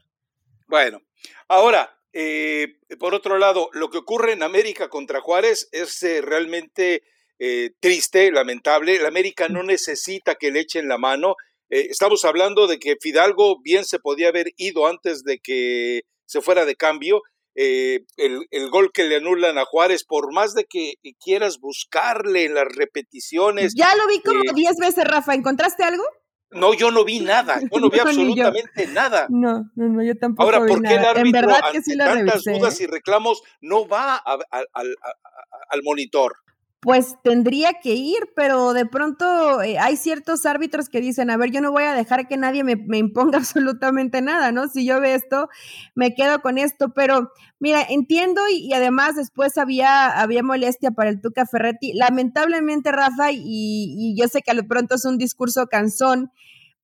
Bueno, 0.68 1.02
ahora, 1.48 1.98
eh, 2.14 2.80
por 3.00 3.14
otro 3.14 3.38
lado, 3.38 3.70
lo 3.74 3.90
que 3.90 4.00
ocurre 4.00 4.34
en 4.34 4.44
América 4.44 4.90
contra 4.90 5.22
Juárez 5.22 5.70
es 5.72 6.02
realmente 6.24 7.04
eh, 7.38 7.72
triste, 7.80 8.32
lamentable. 8.32 9.00
La 9.00 9.10
América 9.10 9.50
no 9.50 9.64
necesita 9.64 10.36
que 10.36 10.52
le 10.52 10.62
echen 10.62 10.88
la 10.88 10.98
mano. 10.98 11.36
Eh, 11.76 11.88
estamos 11.90 12.24
hablando 12.24 12.68
de 12.68 12.80
que 12.80 12.96
Fidalgo 13.02 13.60
bien 13.62 13.84
se 13.84 14.00
podía 14.00 14.30
haber 14.30 14.54
ido 14.56 14.88
antes 14.88 15.26
de 15.26 15.40
que 15.40 16.04
se 16.26 16.40
fuera 16.40 16.64
de 16.64 16.78
cambio. 16.78 17.22
Eh, 17.54 18.06
el, 18.16 18.70
gol 18.70 18.94
que 18.94 19.04
le 19.04 19.18
anulan 19.18 19.58
a 19.58 19.66
Juárez, 19.66 20.06
por 20.06 20.32
más 20.34 20.54
de 20.54 20.64
que 20.64 20.94
quieras 21.22 21.60
buscarle 21.60 22.46
en 22.46 22.54
las 22.54 22.68
repeticiones. 22.74 23.74
Ya 23.76 23.94
lo 23.98 24.08
vi 24.08 24.22
como 24.22 24.54
10 24.54 24.78
veces, 24.78 25.04
Rafa. 25.04 25.34
¿Encontraste 25.34 25.84
algo? 25.84 26.04
No, 26.52 26.74
yo 26.74 26.92
no 26.92 27.04
vi 27.04 27.20
nada, 27.20 27.60
yo 27.60 27.80
no 27.82 27.90
vi 27.90 28.00
absolutamente 28.00 28.88
nada. 28.88 29.28
No, 29.30 29.70
no, 29.76 29.90
no, 29.90 30.02
yo 30.02 30.16
tampoco. 30.16 30.44
Ahora, 30.44 30.66
¿por 30.66 30.82
qué 30.82 30.94
el 30.94 31.04
árbitro, 31.04 31.26
en 31.26 31.32
verdad 31.32 31.72
que 31.74 31.82
sí 31.82 31.98
tantas 31.98 32.44
dudas 32.44 32.80
y 32.80 32.86
reclamos, 32.86 33.42
no 33.60 33.86
va 33.86 34.16
al 34.16 35.84
monitor? 35.84 36.38
Pues 36.86 37.16
tendría 37.24 37.74
que 37.82 37.96
ir, 37.96 38.30
pero 38.36 38.74
de 38.74 38.86
pronto 38.86 39.64
eh, 39.64 39.80
hay 39.80 39.98
ciertos 39.98 40.46
árbitros 40.46 40.88
que 40.88 41.02
dicen, 41.02 41.32
a 41.32 41.36
ver, 41.36 41.50
yo 41.50 41.60
no 41.60 41.72
voy 41.72 41.84
a 41.84 41.96
dejar 41.96 42.28
que 42.28 42.38
nadie 42.38 42.64
me, 42.64 42.98
imponga 43.00 43.38
absolutamente 43.40 44.22
nada, 44.22 44.52
¿no? 44.52 44.68
Si 44.68 44.86
yo 44.86 45.02
veo 45.02 45.16
esto, 45.16 45.50
me 45.96 46.14
quedo 46.14 46.42
con 46.42 46.60
esto, 46.60 46.94
pero 46.94 47.32
mira, 47.60 47.82
entiendo 47.90 48.40
y, 48.52 48.72
además 48.72 49.16
después 49.16 49.58
había, 49.58 50.10
había 50.10 50.44
molestia 50.44 50.92
para 50.92 51.10
el 51.10 51.22
Tuca 51.22 51.48
Ferretti. 51.48 51.92
Lamentablemente, 51.94 52.92
Rafa, 52.92 53.32
y, 53.32 53.42
y 53.44 54.16
yo 54.16 54.28
sé 54.28 54.44
que 54.44 54.52
a 54.52 54.54
lo 54.54 54.68
pronto 54.68 54.94
es 54.94 55.06
un 55.06 55.18
discurso 55.18 55.66
cansón, 55.66 56.32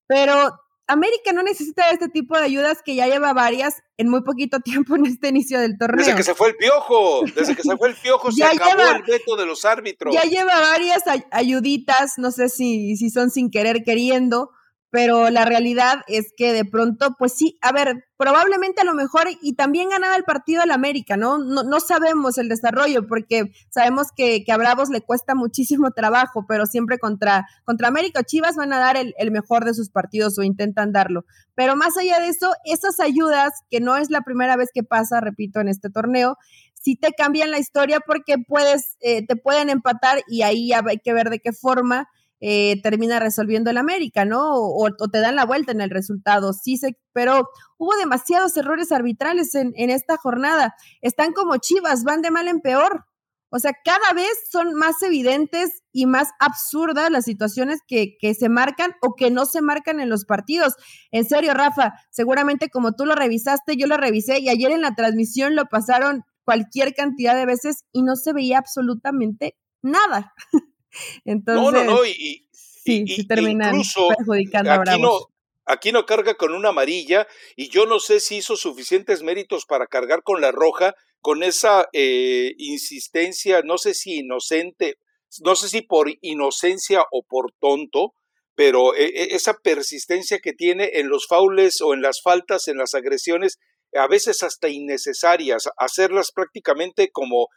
pero 0.08 0.60
América 0.92 1.32
no 1.34 1.42
necesita 1.42 1.90
este 1.92 2.10
tipo 2.10 2.38
de 2.38 2.44
ayudas 2.44 2.80
que 2.84 2.96
ya 2.96 3.08
lleva 3.08 3.34
varias 3.34 3.82
en 3.98 4.10
muy 4.10 4.24
poquito 4.24 4.60
tiempo 4.60 4.96
en 4.96 5.06
este 5.06 5.30
inicio 5.30 5.60
del 5.60 5.78
torneo. 5.78 6.06
Desde 6.06 6.16
que 6.16 6.24
se 6.24 6.36
fue 6.36 6.50
el 6.50 6.56
piojo, 6.58 7.22
desde 7.34 7.56
que 7.56 7.64
se 7.64 7.78
fue 7.78 7.90
el 7.90 7.96
piojo 7.96 8.32
se 8.32 8.44
acabó 8.44 8.82
el 8.98 9.04
veto 9.04 9.38
de 9.38 9.46
los 9.46 9.64
árbitros. 9.64 10.14
Ya 10.14 10.24
lleva 10.24 10.60
varias 10.60 11.04
ayuditas, 11.32 12.16
no 12.18 12.32
sé 12.32 12.50
si, 12.50 12.98
si 12.98 13.10
son 13.10 13.30
sin 13.32 13.50
querer 13.50 13.84
queriendo, 13.84 14.52
pero 14.92 15.30
la 15.30 15.46
realidad 15.46 16.02
es 16.08 16.34
que 16.36 16.52
de 16.52 16.66
pronto, 16.66 17.16
pues 17.18 17.34
sí, 17.34 17.58
a 17.62 17.72
ver, 17.72 18.06
probablemente 18.18 18.82
a 18.82 18.84
lo 18.84 18.94
mejor 18.94 19.28
y 19.42 19.56
también 19.56 19.90
ganaba 19.90 20.18
el 20.18 20.26
partido 20.26 20.62
al 20.62 20.70
América, 20.70 21.16
¿no? 21.16 21.38
¿no? 21.38 21.64
No, 21.64 21.80
sabemos 21.80 22.38
el 22.38 22.50
desarrollo 22.50 23.08
porque 23.08 23.54
sabemos 23.70 24.08
que, 24.16 24.44
que, 24.44 24.52
a 24.52 24.58
Bravos 24.58 24.90
le 24.90 25.00
cuesta 25.00 25.34
muchísimo 25.34 25.92
trabajo, 25.92 26.46
pero 26.46 26.66
siempre 26.66 27.00
contra, 27.00 27.48
contra 27.64 27.88
América 27.88 28.20
o 28.20 28.24
Chivas 28.24 28.58
van 28.58 28.74
a 28.74 28.80
dar 28.80 28.98
el, 28.98 29.16
el 29.18 29.32
mejor 29.32 29.64
de 29.64 29.74
sus 29.74 29.90
partidos 29.90 30.38
o 30.38 30.44
intentan 30.44 30.92
darlo. 30.92 31.24
Pero 31.56 31.78
más 31.78 31.98
allá 31.98 32.20
de 32.20 32.28
eso, 32.28 32.52
esas 32.66 33.00
ayudas, 33.00 33.54
que 33.70 33.80
no 33.80 33.96
es 33.96 34.10
la 34.10 34.22
primera 34.22 34.58
vez 34.58 34.70
que 34.74 34.84
pasa, 34.84 35.22
repito, 35.22 35.62
en 35.62 35.70
este 35.70 35.90
torneo, 35.90 36.38
sí 36.74 36.98
te 36.98 37.14
cambian 37.14 37.50
la 37.50 37.60
historia 37.60 38.02
porque 38.06 38.36
puedes, 38.46 38.98
eh, 39.00 39.26
te 39.26 39.38
pueden 39.38 39.70
empatar 39.70 40.22
y 40.28 40.42
ahí 40.42 40.74
hay 40.74 40.98
que 40.98 41.14
ver 41.14 41.30
de 41.30 41.40
qué 41.40 41.54
forma 41.54 42.10
eh, 42.44 42.82
termina 42.82 43.20
resolviendo 43.20 43.70
el 43.70 43.78
América, 43.78 44.26
¿no? 44.26 44.56
O, 44.56 44.90
te 44.92 45.20
dan 45.20 45.36
la 45.36 45.46
vuelta 45.46 45.72
en 45.72 45.80
el 45.80 45.92
resultado. 45.92 46.54
Sí, 46.54 46.78
se, 46.78 46.98
pero 47.14 47.48
hubo 47.78 47.96
demasiados 47.98 48.58
errores 48.58 48.92
arbitrales 48.92 49.54
en, 49.54 49.74
esta 49.76 50.18
jornada. 50.18 50.74
Están 51.02 51.34
como 51.34 51.58
chivas, 51.58 52.04
van 52.04 52.24
de 52.24 52.32
mal 52.32 52.48
en 52.48 52.60
peor. 52.60 53.06
O 53.50 53.60
sea, 53.60 53.74
cada 53.86 54.14
vez 54.14 54.32
son 54.50 54.74
más 54.74 55.04
evidentes 55.04 55.84
y 55.92 56.08
más 56.08 56.30
absurdas 56.40 57.12
las 57.12 57.26
situaciones 57.26 57.80
que, 57.86 58.18
que, 58.20 58.34
se 58.34 58.50
marcan 58.50 58.94
o 59.02 59.14
que 59.16 59.30
no 59.30 59.46
se 59.46 59.62
marcan 59.62 60.00
en 60.00 60.10
los 60.10 60.26
partidos. 60.26 60.76
En 61.12 61.26
serio, 61.26 61.54
Rafa, 61.54 61.94
seguramente 62.10 62.70
como 62.70 62.94
tú 62.94 63.06
lo 63.06 63.14
revisaste, 63.14 63.76
yo 63.76 63.86
lo 63.86 63.98
revisé 63.98 64.40
y 64.40 64.50
ayer 64.50 64.72
en 64.72 64.82
la 64.82 64.96
transmisión 64.96 65.56
lo 65.56 65.66
pasaron 65.66 66.24
cualquier 66.44 66.96
cantidad 66.96 67.36
de 67.36 67.46
veces 67.46 67.84
y 67.92 68.02
no 68.02 68.16
se 68.16 68.34
veía 68.34 68.58
absolutamente 68.58 69.58
nada. 69.82 70.34
Entonces, 71.26 71.64
no, 71.64 71.72
no, 71.72 71.84
no, 71.84 72.06
y, 72.06 72.48
sí, 72.52 73.26
perjudicando 73.28 74.72
aquí 74.72 75.02
No, 75.02 75.20
aquí 75.66 75.92
no 75.92 76.06
carga 76.06 76.36
con 76.36 76.54
una 76.54 76.70
amarilla 76.70 77.28
y 77.56 77.70
yo 77.70 77.86
no 77.86 78.00
sé 78.00 78.20
si 78.20 78.38
hizo 78.38 78.56
suficientes 78.56 79.24
méritos 79.24 79.66
para 79.66 79.88
cargar 79.88 80.24
con 80.24 80.42
la 80.42 80.52
roja, 80.52 80.96
con 81.22 81.44
esa 81.44 81.88
eh, 81.94 82.54
insistencia, 82.58 83.62
no 83.64 83.78
sé 83.78 83.94
si 83.94 84.20
inocente, 84.20 84.98
no 85.44 85.56
sé 85.56 85.70
si 85.70 85.82
por 85.82 86.12
inocencia 86.22 87.04
o 87.12 87.24
por 87.24 87.54
tonto, 87.60 88.14
pero 88.56 88.96
eh, 88.96 89.12
e, 89.16 89.36
esa 89.36 89.54
persistencia 89.54 90.40
que 90.40 90.54
tiene 90.54 90.92
en 90.96 91.10
los 91.10 91.28
faules 91.28 91.82
o 91.82 91.94
en 91.94 92.02
las 92.02 92.22
faltas, 92.22 92.68
en 92.68 92.78
las 92.78 92.94
agresiones, 92.94 93.60
a 93.94 94.08
veces 94.08 94.44
hasta 94.44 94.70
innecesarias, 94.70 95.70
hacerlas 95.78 96.32
prácticamente 96.32 97.12
como 97.12 97.48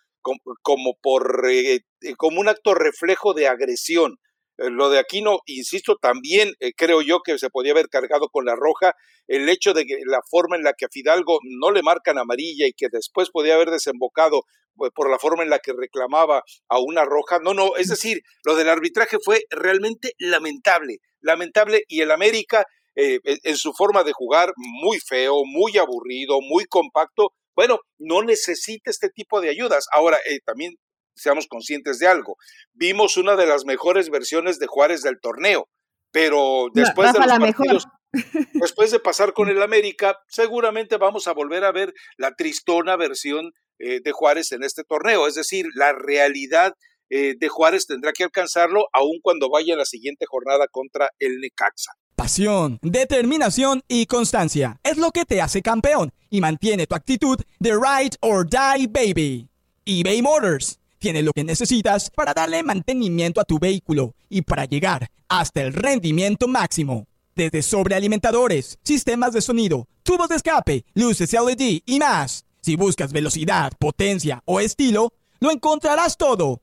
como, 0.62 0.94
por, 1.00 1.48
eh, 1.50 1.80
eh, 2.00 2.14
como 2.16 2.40
un 2.40 2.48
acto 2.48 2.74
reflejo 2.74 3.34
de 3.34 3.46
agresión. 3.46 4.18
Eh, 4.58 4.70
lo 4.70 4.88
de 4.88 4.98
Aquino, 4.98 5.40
insisto, 5.46 5.96
también 6.00 6.52
creo 6.76 7.02
yo 7.02 7.20
que 7.20 7.38
se 7.38 7.50
podía 7.50 7.72
haber 7.72 7.88
cargado 7.88 8.28
con 8.28 8.44
la 8.44 8.56
roja. 8.56 8.94
El 9.26 9.48
hecho 9.48 9.72
de 9.72 9.84
que 9.84 9.98
la 10.06 10.20
forma 10.28 10.56
en 10.56 10.62
la 10.62 10.74
que 10.74 10.86
a 10.86 10.90
Fidalgo 10.90 11.38
no 11.42 11.70
le 11.70 11.82
marcan 11.82 12.18
amarilla 12.18 12.66
y 12.66 12.72
que 12.72 12.88
después 12.90 13.30
podía 13.30 13.54
haber 13.54 13.70
desembocado 13.70 14.42
pues, 14.76 14.90
por 14.94 15.10
la 15.10 15.18
forma 15.18 15.42
en 15.42 15.50
la 15.50 15.58
que 15.58 15.72
reclamaba 15.72 16.42
a 16.68 16.80
una 16.80 17.04
roja. 17.04 17.38
No, 17.38 17.54
no, 17.54 17.76
es 17.76 17.88
decir, 17.88 18.22
lo 18.44 18.54
del 18.56 18.68
arbitraje 18.68 19.18
fue 19.22 19.44
realmente 19.50 20.12
lamentable, 20.18 20.98
lamentable 21.20 21.84
y 21.88 22.00
el 22.00 22.10
América 22.10 22.64
en 22.96 23.56
su 23.56 23.72
forma 23.72 24.04
de 24.04 24.12
jugar 24.12 24.52
muy 24.56 25.00
feo, 25.00 25.42
muy 25.44 25.76
aburrido, 25.78 26.38
muy 26.40 26.64
compacto, 26.66 27.32
bueno, 27.56 27.80
no 27.98 28.22
necesita 28.22 28.90
este 28.90 29.08
tipo 29.08 29.40
de 29.40 29.50
ayudas. 29.50 29.86
Ahora, 29.92 30.18
eh, 30.26 30.40
también 30.44 30.74
seamos 31.14 31.46
conscientes 31.46 31.98
de 31.98 32.08
algo. 32.08 32.36
Vimos 32.72 33.16
una 33.16 33.36
de 33.36 33.46
las 33.46 33.64
mejores 33.64 34.10
versiones 34.10 34.58
de 34.58 34.66
Juárez 34.66 35.02
del 35.02 35.20
torneo, 35.20 35.68
pero 36.10 36.66
después 36.74 37.12
de 37.12 37.18
los 37.20 37.28
partidos, 37.28 37.86
después 38.54 38.90
de 38.90 39.00
pasar 39.00 39.32
con 39.32 39.48
el 39.48 39.62
América, 39.62 40.18
seguramente 40.28 40.96
vamos 40.96 41.28
a 41.28 41.32
volver 41.32 41.64
a 41.64 41.72
ver 41.72 41.92
la 42.16 42.34
tristona 42.34 42.96
versión 42.96 43.52
eh, 43.78 44.00
de 44.02 44.12
Juárez 44.12 44.52
en 44.52 44.62
este 44.62 44.84
torneo. 44.84 45.26
Es 45.26 45.34
decir, 45.34 45.66
la 45.74 45.92
realidad 45.92 46.74
eh, 47.10 47.34
de 47.38 47.48
Juárez 47.48 47.86
tendrá 47.86 48.12
que 48.12 48.24
alcanzarlo 48.24 48.86
aun 48.92 49.20
cuando 49.22 49.50
vaya 49.50 49.76
la 49.76 49.84
siguiente 49.84 50.26
jornada 50.26 50.66
contra 50.70 51.10
el 51.18 51.40
Necaxa. 51.40 51.92
Pasión, 52.16 52.78
determinación 52.82 53.82
y 53.88 54.06
constancia 54.06 54.78
es 54.84 54.98
lo 54.98 55.10
que 55.10 55.24
te 55.24 55.42
hace 55.42 55.62
campeón 55.62 56.12
y 56.30 56.40
mantiene 56.40 56.86
tu 56.86 56.94
actitud 56.94 57.38
de 57.58 57.72
ride 57.72 58.16
or 58.20 58.48
die 58.48 58.86
baby. 58.86 59.48
eBay 59.84 60.22
Motors 60.22 60.78
tiene 60.98 61.22
lo 61.22 61.32
que 61.32 61.44
necesitas 61.44 62.10
para 62.10 62.32
darle 62.32 62.62
mantenimiento 62.62 63.40
a 63.40 63.44
tu 63.44 63.58
vehículo 63.58 64.14
y 64.30 64.42
para 64.42 64.64
llegar 64.64 65.10
hasta 65.28 65.60
el 65.60 65.74
rendimiento 65.74 66.48
máximo. 66.48 67.06
Desde 67.34 67.62
sobrealimentadores, 67.62 68.78
sistemas 68.84 69.32
de 69.32 69.42
sonido, 69.42 69.86
tubos 70.02 70.28
de 70.28 70.36
escape, 70.36 70.84
luces 70.94 71.32
LED 71.32 71.82
y 71.84 71.98
más. 71.98 72.46
Si 72.60 72.76
buscas 72.76 73.12
velocidad, 73.12 73.72
potencia 73.78 74.40
o 74.46 74.60
estilo, 74.60 75.12
lo 75.40 75.50
encontrarás 75.50 76.16
todo 76.16 76.62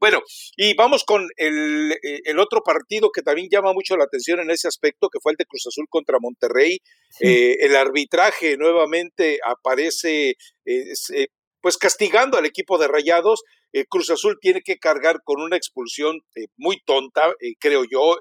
Bueno, 0.00 0.20
y 0.56 0.74
vamos 0.74 1.04
con 1.04 1.26
el, 1.36 1.92
eh, 2.02 2.34
otro 2.38 2.62
partido 2.62 3.10
que 3.10 3.22
también 3.22 3.48
llama 3.50 3.72
mucho 3.72 3.96
la 3.96 4.04
atención 4.04 4.40
en 4.40 4.50
ese 4.50 4.68
aspecto, 4.68 5.08
que 5.08 5.20
fue 5.20 5.32
el 5.32 5.36
de 5.36 5.46
Cruz 5.46 5.66
Azul 5.66 5.86
contra 5.88 6.18
Monterrey. 6.20 6.78
Eh, 7.20 7.56
el 7.60 7.76
arbitraje 7.76 8.56
nuevamente 8.56 9.38
aparece, 9.44 10.36
eh, 10.64 11.26
pues 11.60 11.78
castigando 11.78 12.38
al 12.38 12.46
equipo 12.46 12.78
de 12.78 12.88
Rayados. 12.88 13.42
Cruz 13.88 14.08
Azul 14.10 14.38
tiene 14.40 14.62
que 14.62 14.78
cargar 14.78 15.20
con 15.22 15.42
una 15.42 15.56
expulsión 15.56 16.20
muy 16.56 16.80
tonta, 16.86 17.34
creo 17.58 17.84
yo, 17.84 18.16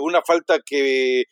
una 0.00 0.20
falta 0.22 0.58
que 0.64 1.24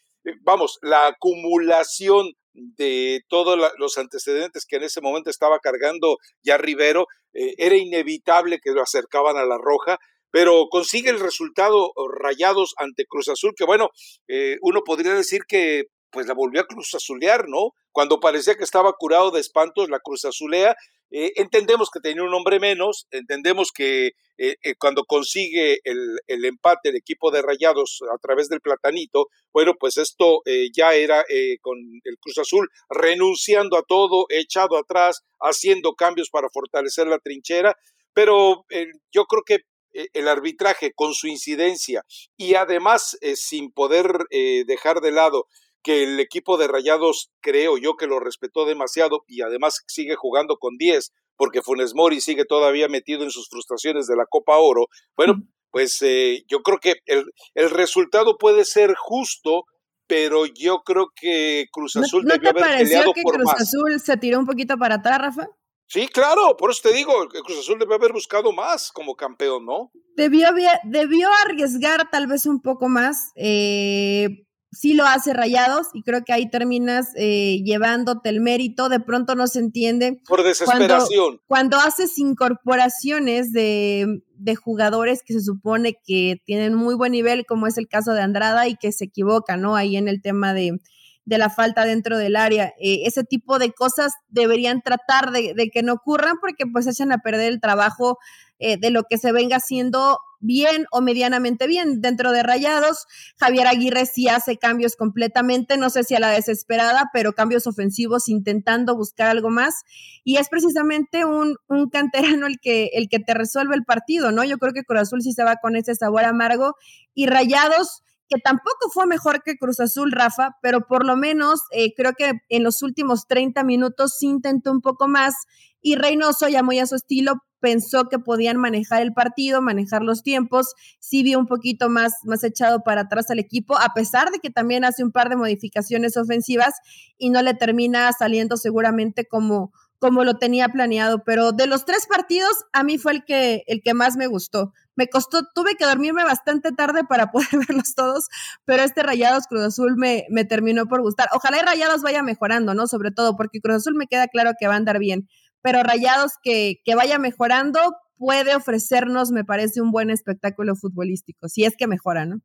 vamos, 0.43 0.79
la 0.83 1.09
acumulación 1.09 2.33
de 2.55 3.23
todos 3.29 3.59
los 3.79 3.99
antecedentes 3.99 4.67
que 4.67 4.77
en 4.77 4.85
ese 4.85 5.01
momento 5.01 5.31
estaba 5.31 5.59
cargando 5.59 6.19
ya 6.43 6.59
Rivero, 6.59 7.07
eh, 7.35 7.55
era 7.59 7.77
inevitable 7.77 8.59
que 8.62 8.73
lo 8.73 8.83
acercaban 8.83 9.37
a 9.37 9.45
la 9.45 9.59
roja, 9.59 9.99
pero 10.31 10.67
consigue 10.71 11.11
el 11.11 11.21
resultado 11.21 11.93
rayados 12.21 12.75
ante 12.79 13.05
Cruz 13.07 13.29
Azul, 13.29 13.53
que 13.57 13.65
bueno, 13.65 13.91
eh, 14.29 14.57
uno 14.62 14.81
podría 14.85 15.15
decir 15.15 15.43
que 15.47 15.85
pues 16.11 16.27
la 16.27 16.35
volvió 16.35 16.61
a 16.61 16.67
Cruz 16.67 16.95
Azulear, 16.95 17.49
¿no? 17.49 17.71
Cuando 17.91 18.21
parecía 18.21 18.55
que 18.55 18.65
estaba 18.65 18.93
curado 18.99 19.31
de 19.31 19.41
espantos, 19.41 19.89
la 19.89 20.01
Cruz 20.01 20.25
Azulea 20.25 20.77
eh, 21.14 21.33
entendemos 21.37 21.90
que 21.90 22.00
tenía 22.00 22.23
un 22.23 22.33
hombre 22.33 22.59
menos, 22.59 23.07
entendemos 23.11 23.71
que 23.71 24.12
eh, 24.38 24.57
eh, 24.62 24.75
cuando 24.78 25.04
consigue 25.04 25.78
el, 25.85 26.19
empate 26.26 26.88
el 26.88 26.97
equipo 26.97 27.31
de 27.31 27.42
Rayados 27.42 28.00
a 28.11 28.16
través 28.16 28.49
del 28.49 28.62
platanito, 28.62 29.28
bueno, 29.52 29.75
pues 29.78 29.99
esto 29.99 30.40
ya 30.75 30.95
era 30.95 31.23
con 31.61 31.76
el 32.04 32.16
Cruz 32.19 32.38
Azul 32.38 32.69
renunciando 32.88 33.76
a 33.76 33.83
todo, 33.83 34.25
echado 34.31 34.78
atrás, 34.78 35.21
haciendo 35.38 35.92
cambios 35.92 36.31
para 36.31 36.49
fortalecer 36.49 37.07
la 37.07 37.19
trinchera, 37.19 37.76
pero 38.14 38.64
yo 39.12 39.25
creo 39.26 39.42
que 39.45 39.59
el 39.92 40.28
arbitraje 40.28 40.92
con 40.95 41.12
su 41.12 41.26
incidencia 41.26 42.02
y 42.38 42.54
además 42.54 43.19
sin 43.35 43.71
poder 43.71 44.07
dejar 44.31 45.02
de 45.02 45.12
lado 45.12 45.47
que 45.83 46.03
el 46.05 46.21
equipo 46.21 46.57
de 46.57 46.69
Rayados 46.69 47.31
creo 47.41 47.79
yo 47.79 47.97
que 47.97 48.07
lo 48.07 48.21
respetó 48.21 48.65
demasiado 48.65 49.25
y 49.27 49.43
además 49.43 49.83
sigue 49.87 50.15
jugando 50.17 50.57
con 50.57 50.77
10 50.77 51.12
porque 51.37 51.62
Funes 51.62 51.95
Mori 51.95 52.21
sigue 52.21 52.45
todavía 52.45 52.89
metido 52.89 53.25
en 53.25 53.31
sus 53.31 53.49
frustraciones 53.49 54.07
de 54.07 54.17
la 54.17 54.27
Copa 54.29 54.59
Oro. 54.59 54.87
Bueno, 55.17 55.43
pues 55.71 56.01
eh, 56.03 56.45
yo 56.49 56.61
creo 56.61 56.79
que 56.79 56.95
el, 57.07 57.25
el, 57.55 57.71
resultado 57.71 58.37
puede 58.39 58.65
ser 58.65 58.95
justo, 58.95 59.65
pero 60.07 60.47
yo 60.47 60.83
creo 60.85 61.09
que 61.16 61.66
Cruz 61.73 61.97
Azul 61.97 62.25
¿No, 62.25 62.38
te 62.38 62.53
pareció 62.53 63.12
que 63.12 63.23
Cruz 63.23 63.51
Azul 63.59 63.99
se 63.99 64.16
tiró 64.18 64.38
un 64.38 64.47
poquito 64.47 64.77
para 64.77 64.97
atrás, 64.97 65.18
Rafa? 65.18 65.49
Sí, 65.88 66.07
claro, 66.09 66.57
por 66.57 66.71
eso 66.71 66.88
te 66.88 66.95
digo, 66.95 67.29
que 67.29 67.40
Cruz 67.40 67.59
Azul 67.59 67.79
debe 67.79 67.95
haber 67.95 68.12
buscado 68.12 68.53
más 68.53 68.92
como 68.92 69.14
campeón, 69.14 69.66
¿no? 69.66 69.90
Debió, 70.16 70.49
debió 70.85 71.29
arriesgar 71.45 72.09
tal 72.11 72.27
vez 72.27 72.47
un 72.47 72.62
poco 72.62 72.88
más. 72.88 73.33
Eh, 73.35 74.47
sí 74.73 74.95
lo 74.95 75.07
hace 75.07 75.35
Rayados 75.35 75.89
y 75.93 76.03
creo 76.03 76.25
que 76.25 76.33
ahí 76.33 76.51
terminas 76.51 77.09
eh, 77.17 77.63
llevándote 77.63 78.31
el 78.31 78.41
mérito. 78.41 78.89
De 78.89 79.01
pronto 79.01 79.35
no 79.35 79.47
se 79.47 79.61
entiende. 79.61 80.21
Por 80.27 80.43
desesperación. 80.43 81.41
Cuando, 81.47 81.77
haces 81.79 82.19
incorporaciones 82.19 83.53
de, 83.53 84.23
de, 84.37 84.57
jugadores 84.57 85.23
que 85.25 85.35
se 85.35 85.41
supone 85.41 85.99
que 86.05 86.41
tienen 86.45 86.75
muy 86.75 86.95
buen 86.95 87.13
nivel, 87.13 87.45
como 87.47 87.67
es 87.67 87.77
el 87.77 87.89
caso 87.89 88.13
de 88.13 88.23
Andrada, 88.23 88.67
y 88.67 88.77
que 88.77 88.93
se 88.93 89.05
equivoca, 89.05 89.57
¿no? 89.57 89.77
Ahí 89.77 89.97
en 89.97 90.09
el 90.09 90.23
tema 90.23 90.55
de, 90.55 90.81
de 91.25 91.39
la 91.39 91.51
falta 91.51 91.85
dentro 91.85 92.17
del 92.17 92.37
área. 92.37 92.73
Eh, 92.81 93.03
ese 93.05 93.25
tipo 93.25 93.59
de 93.59 93.73
cosas 93.73 94.13
deberían 94.29 94.81
tratar 94.83 95.33
de, 95.33 95.55
de, 95.55 95.71
que 95.71 95.83
no 95.83 95.95
ocurran 95.95 96.39
porque 96.41 96.65
pues 96.67 96.87
echan 96.87 97.13
a 97.13 97.19
perder 97.19 97.53
el 97.53 97.61
trabajo 97.61 98.19
eh, 98.62 98.77
de 98.77 98.90
lo 98.90 99.03
que 99.05 99.18
se 99.18 99.33
venga 99.33 99.57
haciendo 99.57 100.18
bien 100.38 100.87
o 100.90 101.01
medianamente 101.01 101.66
bien 101.66 102.01
dentro 102.01 102.33
de 102.33 102.42
Rayados. 102.42 103.07
Javier 103.38 103.66
Aguirre 103.66 104.07
sí 104.07 104.29
hace 104.29 104.57
cambios 104.57 104.96
completamente, 104.96 105.77
no 105.77 105.90
sé 105.90 106.05
si 106.05 106.14
a 106.14 106.20
la 106.20 106.31
desesperada, 106.31 107.11
pero 107.12 107.33
cambios 107.33 107.66
ofensivos 107.66 108.29
intentando 108.29 108.96
buscar 108.96 109.29
algo 109.29 109.51
más. 109.51 109.83
Y 110.25 110.37
es 110.37 110.48
precisamente 110.48 111.25
un, 111.25 111.57
un 111.68 111.90
canterano 111.90 112.46
el 112.46 112.59
que, 112.61 112.90
el 112.94 113.09
que 113.09 113.18
te 113.18 113.35
resuelve 113.35 113.75
el 113.75 113.85
partido, 113.85 114.31
¿no? 114.31 114.44
Yo 114.44 114.59
creo 114.59 114.72
que 114.72 114.85
Cruz 114.85 115.03
Azul 115.03 115.22
sí 115.22 115.33
se 115.33 115.44
va 115.44 115.57
con 115.57 115.77
ese 115.77 115.94
sabor 115.94 116.25
amargo 116.25 116.75
y 117.14 117.27
Rayados 117.27 118.03
que 118.29 118.40
tampoco 118.40 118.88
fue 118.90 119.07
mejor 119.07 119.42
que 119.42 119.59
Cruz 119.59 119.79
Azul, 119.79 120.11
Rafa, 120.11 120.57
pero 120.62 120.87
por 120.87 121.05
lo 121.05 121.16
menos 121.16 121.61
eh, 121.70 121.92
creo 121.94 122.14
que 122.14 122.33
en 122.48 122.62
los 122.62 122.83
últimos 122.83 123.27
30 123.27 123.62
minutos 123.62 124.16
sí 124.18 124.27
intentó 124.27 124.70
un 124.70 124.81
poco 124.81 125.07
más 125.07 125.35
y 125.83 125.97
Reynoso 125.97 126.49
ya 126.49 126.62
muy 126.62 126.79
a 126.79 126.87
su 126.87 126.95
estilo 126.95 127.42
pensó 127.62 128.09
que 128.09 128.18
podían 128.18 128.57
manejar 128.59 129.03
el 129.03 129.14
partido, 129.14 129.62
manejar 129.62 130.03
los 130.03 130.23
tiempos, 130.23 130.75
sí 130.99 131.23
vio 131.23 131.38
un 131.38 131.47
poquito 131.47 131.88
más, 131.88 132.12
más 132.25 132.45
echado 132.45 132.83
para 132.83 133.03
atrás 133.03 133.31
al 133.31 133.38
equipo, 133.38 133.79
a 133.79 133.95
pesar 133.95 134.31
de 134.31 134.40
que 134.40 134.51
también 134.51 134.85
hace 134.85 135.05
un 135.05 135.12
par 135.12 135.31
de 135.31 135.37
modificaciones 135.37 136.16
ofensivas 136.16 136.75
y 137.16 137.31
no 137.31 137.40
le 137.40 137.55
termina 137.55 138.12
saliendo 138.12 138.57
seguramente 138.57 139.27
como, 139.27 139.73
como 140.01 140.25
lo 140.25 140.38
tenía 140.38 140.71
planeado. 140.71 141.23
Pero 141.25 141.53
de 141.53 141.68
los 141.68 141.85
tres 141.85 142.07
partidos, 142.09 142.53
a 142.73 142.83
mí 142.83 142.99
fue 142.99 143.12
el 143.12 143.25
que, 143.25 143.62
el 143.68 143.81
que 143.81 143.95
más 143.95 144.16
me 144.16 144.27
gustó. 144.27 144.73
Me 144.97 145.07
costó, 145.07 145.42
tuve 145.55 145.77
que 145.77 145.87
dormirme 145.87 146.25
bastante 146.25 146.73
tarde 146.73 147.05
para 147.05 147.27
poder 147.31 147.49
verlos 147.68 147.95
todos, 147.95 148.27
pero 148.64 148.83
este 148.83 149.05
Rayados 149.05 149.47
Cruz 149.47 149.62
Azul 149.62 149.97
me, 149.97 150.27
me 150.31 150.45
terminó 150.45 150.87
por 150.87 151.01
gustar. 151.01 151.29
Ojalá 151.33 151.59
y 151.59 151.62
Rayados 151.62 152.03
vaya 152.03 152.25
mejorando, 152.25 152.75
¿no? 152.75 152.88
Sobre 152.88 153.12
todo 153.12 153.37
porque 153.37 153.61
Cruz 153.61 153.77
Azul 153.77 153.95
me 153.95 154.09
queda 154.09 154.27
claro 154.27 154.51
que 154.59 154.66
va 154.66 154.75
a 154.75 154.79
andar 154.79 154.99
bien 154.99 155.29
pero 155.62 155.83
Rayados 155.83 156.33
que, 156.42 156.77
que 156.85 156.94
vaya 156.94 157.18
mejorando 157.18 157.81
puede 158.18 158.55
ofrecernos, 158.55 159.31
me 159.31 159.44
parece, 159.44 159.81
un 159.81 159.90
buen 159.90 160.11
espectáculo 160.11 160.75
futbolístico, 160.77 161.48
si 161.48 161.64
es 161.64 161.75
que 161.77 161.87
mejora, 161.87 162.25
¿no? 162.27 162.37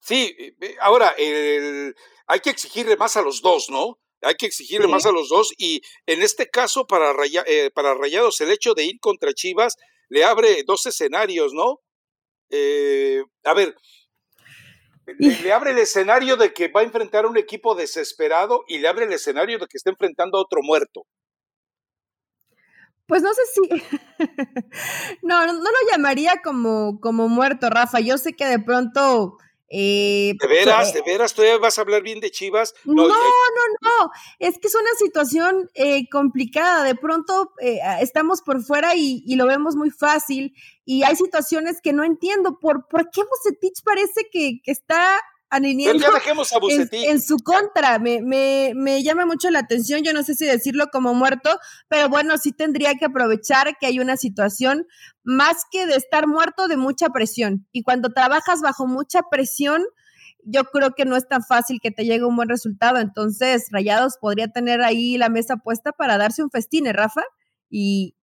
Sí, 0.00 0.34
eh, 0.38 0.76
ahora 0.80 1.14
hay 2.26 2.40
que 2.40 2.50
exigirle 2.50 2.96
más 2.96 3.16
a 3.16 3.22
los 3.22 3.42
dos, 3.42 3.68
¿no? 3.70 3.98
Hay 4.22 4.34
que 4.34 4.46
exigirle 4.46 4.88
más 4.88 5.06
a 5.06 5.12
los 5.12 5.28
dos 5.28 5.52
y 5.56 5.80
en 6.06 6.22
este 6.22 6.48
caso 6.48 6.86
para, 6.86 7.12
eh, 7.46 7.70
para 7.72 7.94
Rayados 7.94 8.40
el 8.40 8.50
hecho 8.50 8.74
de 8.74 8.84
ir 8.84 8.98
contra 9.00 9.32
Chivas 9.32 9.76
le 10.08 10.24
abre 10.24 10.64
dos 10.66 10.86
escenarios, 10.86 11.52
¿no? 11.52 11.80
Eh, 12.50 13.22
a 13.44 13.54
ver, 13.54 13.76
le, 15.06 15.40
le, 15.40 15.52
abre 15.52 15.70
el 15.70 15.78
escenario 15.78 16.36
de 16.36 16.52
que 16.52 16.68
va 16.68 16.80
a 16.80 16.84
enfrentar 16.84 17.26
a 17.26 17.28
un 17.28 17.36
equipo 17.36 17.74
desesperado 17.74 18.64
y 18.66 18.78
le 18.78 18.88
abre 18.88 19.04
el 19.04 19.12
escenario 19.12 19.58
de 19.58 19.66
que 19.66 19.76
está 19.76 19.90
enfrentando 19.90 20.38
a 20.38 20.42
otro 20.42 20.62
muerto. 20.62 21.06
Pues 23.08 23.22
no 23.22 23.30
sé 23.32 23.40
si, 23.54 23.60
no, 25.22 25.46
no 25.46 25.54
lo 25.54 25.90
llamaría 25.90 26.42
como, 26.44 27.00
como 27.00 27.26
muerto, 27.26 27.70
Rafa. 27.70 28.00
Yo 28.00 28.18
sé 28.18 28.34
que 28.34 28.44
de 28.44 28.58
pronto... 28.60 29.38
Eh, 29.70 30.34
¿De 30.38 30.46
veras? 30.46 30.92
¿De 30.92 31.00
veras? 31.00 31.34
¿Todavía 31.34 31.58
vas 31.58 31.78
a 31.78 31.82
hablar 31.82 32.02
bien 32.02 32.20
de 32.20 32.30
Chivas? 32.30 32.74
No, 32.84 33.08
no, 33.08 33.14
no. 33.80 34.10
Es 34.38 34.58
que 34.58 34.68
es 34.68 34.74
una 34.74 34.90
situación 34.98 35.70
eh, 35.74 36.06
complicada. 36.10 36.84
De 36.84 36.94
pronto 36.94 37.52
eh, 37.60 37.80
estamos 38.00 38.42
por 38.42 38.62
fuera 38.62 38.94
y, 38.94 39.22
y, 39.26 39.36
lo 39.36 39.46
vemos 39.46 39.74
muy 39.74 39.90
fácil. 39.90 40.54
Y 40.84 41.02
hay 41.02 41.16
situaciones 41.16 41.80
que 41.82 41.94
no 41.94 42.04
entiendo. 42.04 42.58
¿Por, 42.58 42.88
por 42.88 43.10
qué 43.10 43.22
Bucetich 43.22 43.82
parece 43.84 44.28
que, 44.30 44.60
que 44.62 44.70
está 44.70 45.18
en, 45.50 47.20
su 47.20 47.36
contra. 47.38 47.98
Me, 47.98 48.20
me, 48.22 48.72
me, 48.74 49.02
llama 49.02 49.26
mucho 49.26 49.50
la 49.50 49.60
atención, 49.60 50.02
yo 50.02 50.12
no 50.12 50.22
sé 50.22 50.34
si 50.34 50.44
decirlo 50.44 50.88
como 50.92 51.14
muerto, 51.14 51.58
pero 51.88 52.08
bueno, 52.08 52.36
sí 52.38 52.52
tendría 52.52 52.94
que 52.94 53.06
aprovechar 53.06 53.76
que 53.78 53.86
hay 53.86 53.98
una 53.98 54.16
situación 54.16 54.86
más 55.22 55.64
que 55.70 55.86
de 55.86 55.96
estar 55.96 56.26
muerto 56.26 56.68
de 56.68 56.76
mucha 56.76 57.08
presión. 57.08 57.66
Y 57.72 57.82
cuando 57.82 58.10
trabajas 58.10 58.60
bajo 58.60 58.86
mucha 58.86 59.22
presión, 59.30 59.84
yo 60.44 60.64
creo 60.64 60.94
que 60.94 61.04
no 61.04 61.16
es 61.16 61.28
tan 61.28 61.42
fácil 61.42 61.80
que 61.82 61.90
te 61.90 62.04
llegue 62.04 62.24
un 62.24 62.36
buen 62.36 62.48
resultado. 62.48 62.98
Entonces, 62.98 63.68
Rayados 63.70 64.16
podría 64.20 64.48
tener 64.48 64.82
ahí 64.82 65.18
la 65.18 65.28
mesa 65.28 65.56
puesta 65.56 65.92
para 65.92 66.18
darse 66.18 66.42
un 66.42 66.50
festín, 66.50 66.86
¿eh, 66.86 66.92
Rafa? 66.92 67.22
Y, 67.70 68.14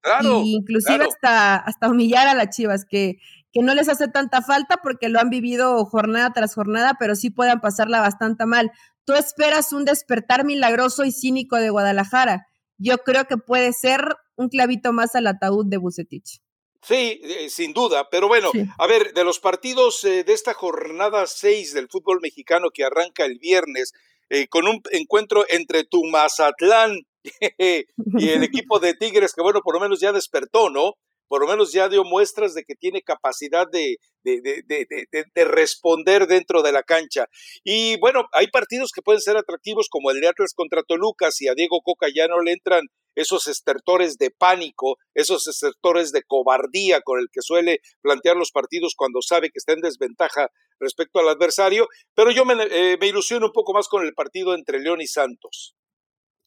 inclusive 0.43 1.05
hasta, 1.05 1.57
hasta 1.57 1.89
humillar 1.89 2.27
a 2.27 2.33
las 2.33 2.49
Chivas, 2.55 2.83
que, 2.83 3.19
que 3.55 3.61
no 3.61 3.73
les 3.73 3.87
hace 3.87 4.09
tanta 4.09 4.41
falta 4.41 4.81
porque 4.83 5.07
lo 5.07 5.17
han 5.17 5.29
vivido 5.29 5.85
jornada 5.85 6.33
tras 6.33 6.53
jornada, 6.53 6.97
pero 6.99 7.15
sí 7.15 7.29
puedan 7.29 7.61
pasarla 7.61 8.01
bastante 8.01 8.45
mal. 8.45 8.69
Tú 9.05 9.13
esperas 9.13 9.71
un 9.71 9.85
despertar 9.85 10.43
milagroso 10.43 11.05
y 11.05 11.13
cínico 11.13 11.55
de 11.55 11.69
Guadalajara. 11.69 12.47
Yo 12.77 12.97
creo 12.97 13.27
que 13.27 13.37
puede 13.37 13.71
ser 13.71 14.01
un 14.35 14.49
clavito 14.49 14.91
más 14.91 15.15
al 15.15 15.27
ataúd 15.27 15.67
de 15.67 15.77
Bucetich. 15.77 16.41
Sí, 16.81 17.21
eh, 17.23 17.49
sin 17.49 17.71
duda, 17.71 18.09
pero 18.09 18.27
bueno, 18.27 18.51
a 18.77 18.87
ver, 18.87 19.13
de 19.13 19.23
los 19.23 19.39
partidos 19.39 20.03
eh, 20.03 20.25
de 20.25 20.33
esta 20.33 20.53
jornada 20.53 21.25
6 21.25 21.73
del 21.73 21.87
fútbol 21.87 22.19
mexicano 22.21 22.71
que 22.73 22.83
arranca 22.83 23.23
el 23.23 23.39
viernes, 23.39 23.93
eh, 24.29 24.49
con 24.49 24.67
un 24.67 24.81
encuentro 24.91 25.45
entre 25.47 25.85
tu 25.85 26.03
Mazatlán 26.03 26.97
y 27.23 28.29
el 28.29 28.43
equipo 28.43 28.79
de 28.79 28.95
Tigres, 28.95 29.33
que 29.33 29.41
bueno, 29.41 29.61
por 29.63 29.75
lo 29.75 29.79
menos 29.79 30.01
ya 30.01 30.11
despertó, 30.11 30.69
¿no? 30.69 30.95
Por 31.27 31.41
lo 31.41 31.47
menos 31.47 31.71
ya 31.71 31.89
dio 31.89 32.03
muestras 32.03 32.53
de 32.53 32.63
que 32.63 32.75
tiene 32.75 33.01
capacidad 33.01 33.67
de, 33.71 33.97
de, 34.23 34.41
de, 34.41 34.85
de, 35.33 35.45
responder 35.45 36.27
dentro 36.27 36.61
de 36.61 36.71
la 36.71 36.83
cancha. 36.83 37.27
Y 37.63 37.97
bueno, 37.99 38.27
hay 38.31 38.47
partidos 38.47 38.91
que 38.93 39.01
pueden 39.01 39.21
ser 39.21 39.37
atractivos 39.37 39.87
como 39.89 40.11
el 40.11 40.19
de 40.21 40.27
Atlas 40.27 40.53
contra 40.55 40.83
Toluca, 40.83 41.31
si 41.31 41.47
a 41.47 41.53
Diego 41.53 41.81
Coca 41.81 42.07
ya 42.13 42.27
no 42.27 42.41
le 42.41 42.53
entran 42.53 42.87
esos 43.15 43.47
estertores 43.47 44.17
de 44.17 44.29
pánico, 44.29 44.97
esos 45.13 45.47
estertores 45.47 46.11
de 46.11 46.23
cobardía 46.23 47.01
con 47.01 47.19
el 47.19 47.27
que 47.31 47.41
suele 47.41 47.79
plantear 48.01 48.35
los 48.35 48.51
partidos 48.51 48.93
cuando 48.95 49.21
sabe 49.21 49.49
que 49.49 49.57
está 49.57 49.73
en 49.73 49.81
desventaja 49.81 50.49
respecto 50.79 51.19
al 51.19 51.29
adversario, 51.29 51.87
pero 52.13 52.31
yo 52.31 52.45
me, 52.45 52.55
eh, 52.69 52.97
me 52.99 53.07
ilusiono 53.07 53.47
un 53.47 53.53
poco 53.53 53.73
más 53.73 53.87
con 53.87 54.05
el 54.05 54.13
partido 54.13 54.53
entre 54.53 54.79
León 54.79 55.01
y 55.01 55.07
Santos. 55.07 55.75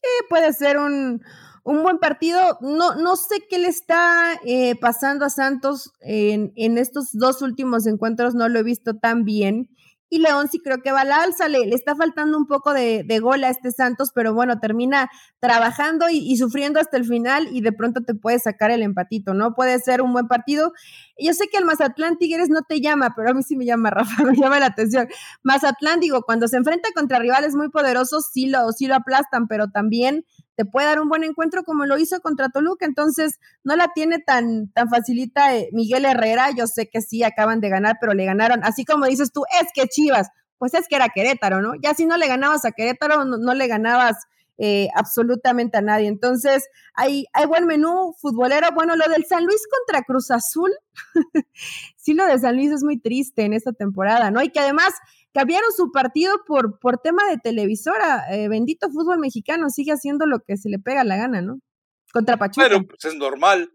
Eh, 0.02 0.24
puede 0.28 0.52
ser 0.52 0.78
un, 0.78 1.22
un, 1.68 1.83
buen 1.83 1.98
partido. 1.98 2.59
No, 2.61 2.94
no 2.94 3.16
sé 3.16 3.46
qué 3.48 3.59
le 3.59 3.68
está 3.68 4.38
eh, 4.44 4.74
pasando 4.81 5.24
a 5.24 5.31
Santos 5.31 5.92
en, 6.00 6.52
en, 6.57 6.78
estos 6.78 7.11
dos 7.12 7.42
últimos 7.42 7.87
encuentros, 7.87 8.35
no 8.35 8.48
lo 8.48 8.59
he 8.59 8.62
visto 8.62 8.94
tan 8.94 9.24
bien. 9.24 9.68
Y 10.11 10.20
León 10.20 10.48
sí 10.50 10.59
creo 10.61 10.78
que 10.83 10.90
va 10.90 11.02
a 11.02 11.04
la 11.04 11.22
alza, 11.22 11.48
le, 11.48 11.74
está 11.74 11.94
faltando 11.94 12.38
un 12.38 12.46
poco 12.46 12.72
de, 12.72 13.04
de, 13.07 13.18
gol 13.18 13.44
a 13.44 13.50
este 13.50 13.70
Santos, 13.72 14.11
pero 14.14 14.33
bueno, 14.33 14.59
termina 14.59 15.11
trabajando 15.38 16.07
y, 16.11 16.35
sufriendo 16.38 16.81
hasta 16.81 16.96
el 16.96 17.04
final 17.04 17.48
y 17.52 17.61
de 17.61 17.72
pronto 17.72 18.00
te 18.00 18.14
puede 18.14 18.38
sacar 18.38 18.70
el 18.70 18.83
empatito, 18.83 19.35
¿no? 19.35 19.54
Puede 19.54 19.78
ser 19.81 20.00
un 20.00 20.14
buen 20.14 20.26
partido. 20.26 20.72
Yo 21.18 21.35
sé 21.35 21.48
que 21.48 21.59
el 21.59 21.66
Mazatlán 21.66 22.16
Tigres 22.16 22.48
no 22.48 22.62
te 22.62 22.81
llama, 22.81 23.12
pero 23.14 23.31
a 23.31 23.35
mí 23.35 23.42
sí 23.42 23.54
me 23.57 23.66
llama, 23.66 23.90
Rafa, 23.90 24.24
me 24.24 24.35
llama 24.35 24.59
la 24.59 24.66
atención. 24.66 25.09
Mazatlán, 25.42 26.00
digo, 26.00 26.22
cuando 26.22 26.48
se 26.48 26.57
enfrenta 26.57 26.88
contra 26.94 27.18
rivales 27.18 27.54
muy 27.54 27.68
poderosos, 27.68 28.28
sí 28.33 28.46
lo, 28.46 28.72
sí 28.72 28.87
lo 28.87 28.94
aplastan, 28.94 29.46
pero 29.46 29.68
también 29.68 30.24
te 30.58 30.64
puede 30.64 30.88
dar 30.88 31.00
un 31.00 31.08
buen 31.08 31.22
encuentro 31.22 31.62
como 31.62 31.86
lo 31.86 31.98
hizo 31.98 32.20
contra 32.20 32.48
Toluca, 32.48 32.84
entonces 32.84 33.38
no 33.62 33.76
la 33.76 33.92
tiene 33.94 34.18
tan, 34.18 34.72
tan 34.72 34.90
facilita 34.90 35.54
eh, 35.54 35.68
Miguel 35.70 36.04
Herrera, 36.04 36.50
yo 36.50 36.66
sé 36.66 36.88
que 36.88 37.00
sí 37.00 37.22
acaban 37.22 37.60
de 37.60 37.68
ganar, 37.68 37.98
pero 38.00 38.12
le 38.12 38.24
ganaron, 38.24 38.64
así 38.64 38.84
como 38.84 39.06
dices 39.06 39.30
tú, 39.30 39.44
es 39.62 39.68
que 39.72 39.86
Chivas, 39.86 40.30
pues 40.58 40.74
es 40.74 40.88
que 40.88 40.96
era 40.96 41.10
Querétaro, 41.10 41.62
¿no? 41.62 41.74
Ya 41.80 41.94
si 41.94 42.06
no 42.06 42.16
le 42.16 42.26
ganabas 42.26 42.64
a 42.64 42.72
Querétaro, 42.72 43.24
no, 43.24 43.54
le 43.54 43.68
ganabas 43.68 44.16
eh, 44.58 44.88
absolutamente 44.94 45.78
a 45.78 45.82
nadie. 45.82 46.08
Entonces, 46.08 46.68
hay, 46.94 47.26
hay 47.32 47.46
buen 47.46 47.66
menú 47.66 48.14
futbolero. 48.20 48.68
Bueno, 48.74 48.96
lo 48.96 49.08
del 49.08 49.24
San 49.24 49.44
Luis 49.44 49.62
contra 49.68 50.02
Cruz 50.02 50.30
Azul, 50.32 50.70
sí, 51.96 52.14
lo 52.14 52.26
de 52.26 52.38
San 52.38 52.56
Luis 52.56 52.72
es 52.72 52.82
muy 52.82 53.00
triste 53.00 53.44
en 53.44 53.52
esta 53.52 53.72
temporada, 53.72 54.30
¿no? 54.32 54.42
Y 54.42 54.50
que 54.50 54.60
además 54.60 54.94
cambiaron 55.32 55.70
su 55.76 55.92
partido 55.92 56.34
por, 56.46 56.80
por 56.80 56.98
tema 56.98 57.22
de 57.30 57.38
televisora. 57.38 58.24
Eh, 58.32 58.48
bendito 58.48 58.90
fútbol 58.90 59.18
mexicano, 59.18 59.70
sigue 59.70 59.92
haciendo 59.92 60.26
lo 60.26 60.40
que 60.40 60.56
se 60.56 60.68
le 60.68 60.78
pega 60.78 61.04
la 61.04 61.16
gana, 61.16 61.40
¿no? 61.40 61.60
Contra 62.12 62.36
Pachuca. 62.36 62.66
Pero 62.66 62.84
pues 62.84 63.04
es 63.04 63.14
normal. 63.14 63.70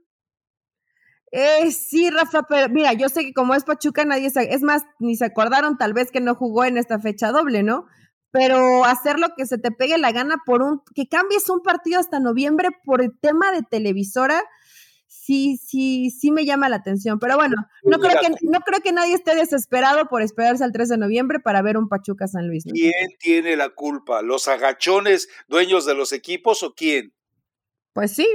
Eh, 1.32 1.72
sí, 1.72 2.10
Rafa, 2.12 2.44
pero 2.44 2.70
mira, 2.70 2.94
yo 2.94 3.10
sé 3.10 3.24
que 3.24 3.34
como 3.34 3.56
es 3.56 3.64
Pachuca, 3.64 4.06
nadie 4.06 4.30
se, 4.30 4.54
es 4.54 4.62
más, 4.62 4.84
ni 5.00 5.16
se 5.16 5.26
acordaron 5.26 5.78
tal 5.80 5.94
vez 5.94 6.12
que 6.12 6.22
no 6.22 6.36
jugó 6.36 6.64
en 6.64 6.78
esta 6.78 7.00
fecha 7.00 7.32
doble, 7.32 7.64
¿no? 7.64 7.88
Pero 8.34 8.84
hacer 8.84 9.20
lo 9.20 9.30
que 9.38 9.46
se 9.46 9.60
te 9.60 9.70
pegue 9.70 9.98
la 10.00 10.12
gana 10.12 10.38
por 10.44 10.64
un, 10.64 10.82
que 10.96 11.08
cambies 11.08 11.50
un 11.50 11.62
partido 11.62 12.00
hasta 12.00 12.20
noviembre 12.20 12.70
por 12.84 13.04
el 13.04 13.16
tema 13.18 13.52
de 13.52 13.62
televisora, 13.62 14.44
sí, 15.08 15.58
sí, 15.64 16.10
sí 16.10 16.32
me 16.32 16.44
llama 16.44 16.68
la 16.68 16.78
atención. 16.78 17.20
Pero 17.20 17.36
bueno, 17.36 17.56
no 17.84 18.00
creo, 18.00 18.20
que, 18.20 18.30
no 18.42 18.60
creo 18.62 18.80
que 18.82 18.92
nadie 18.92 19.14
esté 19.14 19.36
desesperado 19.36 20.08
por 20.08 20.24
esperarse 20.24 20.64
al 20.64 20.72
3 20.72 20.90
de 20.90 20.98
noviembre 20.98 21.40
para 21.42 21.62
ver 21.62 21.78
un 21.78 21.88
Pachuca 21.88 22.28
San 22.28 22.48
Luis. 22.48 22.64
¿Quién 22.64 23.10
tiene 23.20 23.56
la 23.56 23.70
culpa? 23.70 24.24
¿Los 24.24 24.48
agachones 24.48 25.30
dueños 25.48 25.86
de 25.86 25.94
los 25.94 26.12
equipos 26.12 26.64
o 26.64 26.74
quién? 26.74 27.14
Pues 27.94 28.14
sí, 28.14 28.28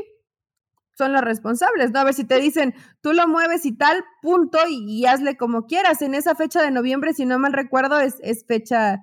son 0.96 1.12
los 1.12 1.22
responsables, 1.22 1.90
¿no? 1.90 1.98
A 1.98 2.04
ver 2.04 2.14
si 2.14 2.24
te 2.24 2.40
dicen, 2.40 2.72
tú 3.00 3.12
lo 3.12 3.26
mueves 3.26 3.66
y 3.66 3.76
tal, 3.76 4.04
punto, 4.22 4.58
y, 4.68 5.06
hazle 5.06 5.36
como 5.36 5.66
quieras. 5.66 6.02
En 6.02 6.14
esa 6.14 6.36
fecha 6.36 6.62
de 6.62 6.70
noviembre, 6.70 7.14
si 7.14 7.24
no 7.24 7.38
mal 7.38 7.52
recuerdo, 7.52 7.98
es, 8.00 8.16
es 8.22 8.44
fecha, 8.46 8.98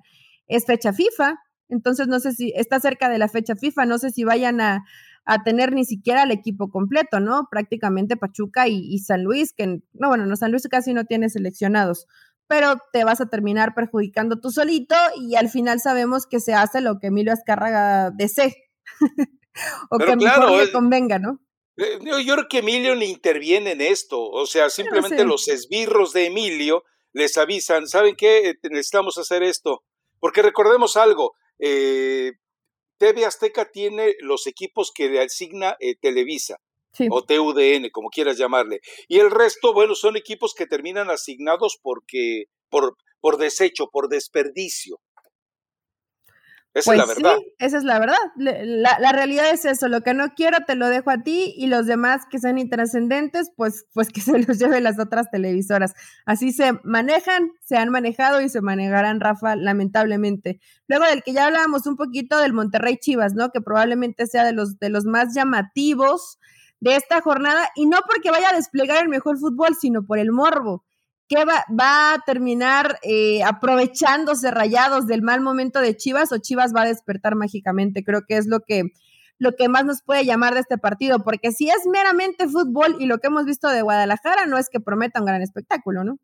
es 0.46 0.66
fecha 0.66 0.92
FIFA. 0.92 1.36
Entonces 1.68 2.06
no 2.06 2.20
sé 2.20 2.32
si 2.32 2.52
está 2.54 2.78
cerca 2.80 3.08
de 3.08 3.18
la 3.18 3.28
fecha 3.28 3.56
FIFA, 3.56 3.86
no 3.86 3.98
sé 3.98 4.10
si 4.10 4.24
vayan 4.24 4.60
a, 4.60 4.84
a 5.26 5.42
tener 5.42 5.72
ni 5.72 5.84
siquiera 5.84 6.22
el 6.22 6.30
equipo 6.30 6.70
completo, 6.70 7.18
¿no? 7.18 7.48
Prácticamente 7.50 8.16
Pachuca 8.16 8.68
y, 8.68 8.96
San 9.00 9.24
Luis, 9.24 9.52
que 9.52 9.66
no, 9.92 10.08
bueno, 10.08 10.24
no, 10.24 10.36
San 10.36 10.52
Luis 10.52 10.66
casi 10.70 10.94
no 10.94 11.04
tiene 11.04 11.28
seleccionados, 11.28 12.06
pero 12.46 12.76
te 12.92 13.02
vas 13.02 13.20
a 13.20 13.28
terminar 13.28 13.74
perjudicando 13.74 14.40
tú 14.40 14.50
solito 14.50 14.94
y 15.16 15.34
al 15.34 15.48
final 15.48 15.80
sabemos 15.80 16.26
que 16.26 16.38
se 16.38 16.54
hace 16.54 16.80
lo 16.80 17.00
que 17.00 17.08
Emilio 17.08 17.32
Azcárraga 17.32 18.12
desee 18.12 18.54
o 19.90 19.98
que 19.98 20.16
mejor 20.16 20.64
le 20.64 20.70
convenga, 20.70 21.18
¿no? 21.18 21.40
Eh, 21.76 21.98
yo 22.24 22.34
creo 22.34 22.48
que 22.48 22.58
Emilio 22.58 22.94
ni 22.94 23.06
interviene 23.06 23.72
en 23.72 23.80
esto, 23.80 24.22
o 24.22 24.46
sea, 24.46 24.70
simplemente 24.70 25.24
los 25.24 25.48
esbirros 25.48 26.12
de 26.12 26.26
Emilio 26.26 26.84
les 27.12 27.36
avisan, 27.36 27.88
¿saben 27.88 28.14
qué? 28.16 28.54
Necesitamos 28.62 29.18
hacer 29.18 29.42
esto. 29.42 29.82
Porque 30.26 30.42
recordemos 30.42 30.96
algo, 30.96 31.36
eh, 31.60 32.32
TV 32.98 33.24
Azteca 33.24 33.70
tiene 33.70 34.16
los 34.18 34.48
equipos 34.48 34.90
que 34.92 35.08
le 35.08 35.22
asigna 35.22 35.76
eh, 35.78 35.94
Televisa. 35.94 36.56
o 37.10 37.22
TUDN, 37.22 37.90
como 37.92 38.08
quieras 38.08 38.36
llamarle. 38.36 38.80
Y 39.06 39.20
el 39.20 39.30
resto, 39.30 39.72
bueno, 39.72 39.94
son 39.94 40.16
equipos 40.16 40.52
que 40.52 40.66
terminan 40.66 41.10
asignados 41.10 41.78
porque, 41.80 42.46
por, 42.68 42.96
por 43.20 43.36
desecho, 43.36 43.86
por 43.88 44.08
desperdicio. 44.08 44.98
Esa 46.76 46.92
es 46.92 46.98
la 46.98 47.04
pues 47.06 47.16
verdad. 47.16 47.36
Sí, 47.38 47.54
esa 47.58 47.78
es 47.78 47.84
la 47.84 47.98
verdad. 47.98 48.18
La, 48.36 48.98
la, 48.98 49.12
realidad 49.12 49.48
es 49.50 49.64
eso. 49.64 49.88
Lo 49.88 50.02
que 50.02 50.12
no 50.12 50.34
quiero 50.34 50.58
te 50.66 50.74
lo 50.74 50.88
dejo 50.88 51.10
a 51.10 51.22
ti 51.22 51.54
y 51.56 51.68
los 51.68 51.86
demás 51.86 52.26
que 52.30 52.38
sean 52.38 52.58
intrascendentes, 52.58 53.50
pues, 53.56 53.86
pues 53.94 54.10
que 54.10 54.20
se 54.20 54.38
los 54.38 54.58
lleve 54.58 54.82
las 54.82 54.98
otras 54.98 55.30
televisoras. 55.30 55.94
Así 56.26 56.52
se 56.52 56.74
manejan, 56.84 57.50
se 57.64 57.78
han 57.78 57.88
manejado 57.88 58.42
y 58.42 58.50
se 58.50 58.60
manejarán, 58.60 59.20
Rafa, 59.20 59.56
lamentablemente. 59.56 60.60
Luego 60.86 61.06
del 61.06 61.22
que 61.22 61.32
ya 61.32 61.46
hablábamos 61.46 61.86
un 61.86 61.96
poquito 61.96 62.38
del 62.38 62.52
Monterrey 62.52 62.98
Chivas, 62.98 63.32
¿no? 63.32 63.50
Que 63.50 63.62
probablemente 63.62 64.26
sea 64.26 64.44
de 64.44 64.52
los, 64.52 64.78
de 64.78 64.90
los 64.90 65.06
más 65.06 65.34
llamativos 65.34 66.38
de 66.80 66.96
esta 66.96 67.22
jornada 67.22 67.70
y 67.74 67.86
no 67.86 68.00
porque 68.06 68.30
vaya 68.30 68.50
a 68.50 68.56
desplegar 68.56 69.02
el 69.02 69.08
mejor 69.08 69.38
fútbol, 69.38 69.74
sino 69.80 70.04
por 70.04 70.18
el 70.18 70.30
morbo 70.30 70.84
¿Qué 71.28 71.44
va, 71.44 71.64
va 71.68 72.14
a 72.14 72.18
terminar 72.24 72.98
eh, 73.02 73.42
aprovechándose 73.42 74.50
rayados 74.52 75.06
del 75.06 75.22
mal 75.22 75.40
momento 75.40 75.80
de 75.80 75.96
Chivas 75.96 76.30
o 76.30 76.38
Chivas 76.38 76.72
va 76.74 76.82
a 76.82 76.86
despertar 76.86 77.34
mágicamente? 77.34 78.04
Creo 78.04 78.22
que 78.26 78.36
es 78.36 78.46
lo 78.46 78.60
que, 78.60 78.92
lo 79.38 79.56
que 79.56 79.68
más 79.68 79.84
nos 79.84 80.02
puede 80.02 80.24
llamar 80.24 80.54
de 80.54 80.60
este 80.60 80.78
partido, 80.78 81.24
porque 81.24 81.50
si 81.50 81.68
es 81.68 81.84
meramente 81.90 82.46
fútbol 82.46 82.96
y 83.00 83.06
lo 83.06 83.18
que 83.18 83.26
hemos 83.26 83.44
visto 83.44 83.68
de 83.68 83.82
Guadalajara 83.82 84.46
no 84.46 84.56
es 84.56 84.68
que 84.68 84.78
prometa 84.78 85.18
un 85.18 85.26
gran 85.26 85.42
espectáculo, 85.42 86.04
¿no? 86.04 86.18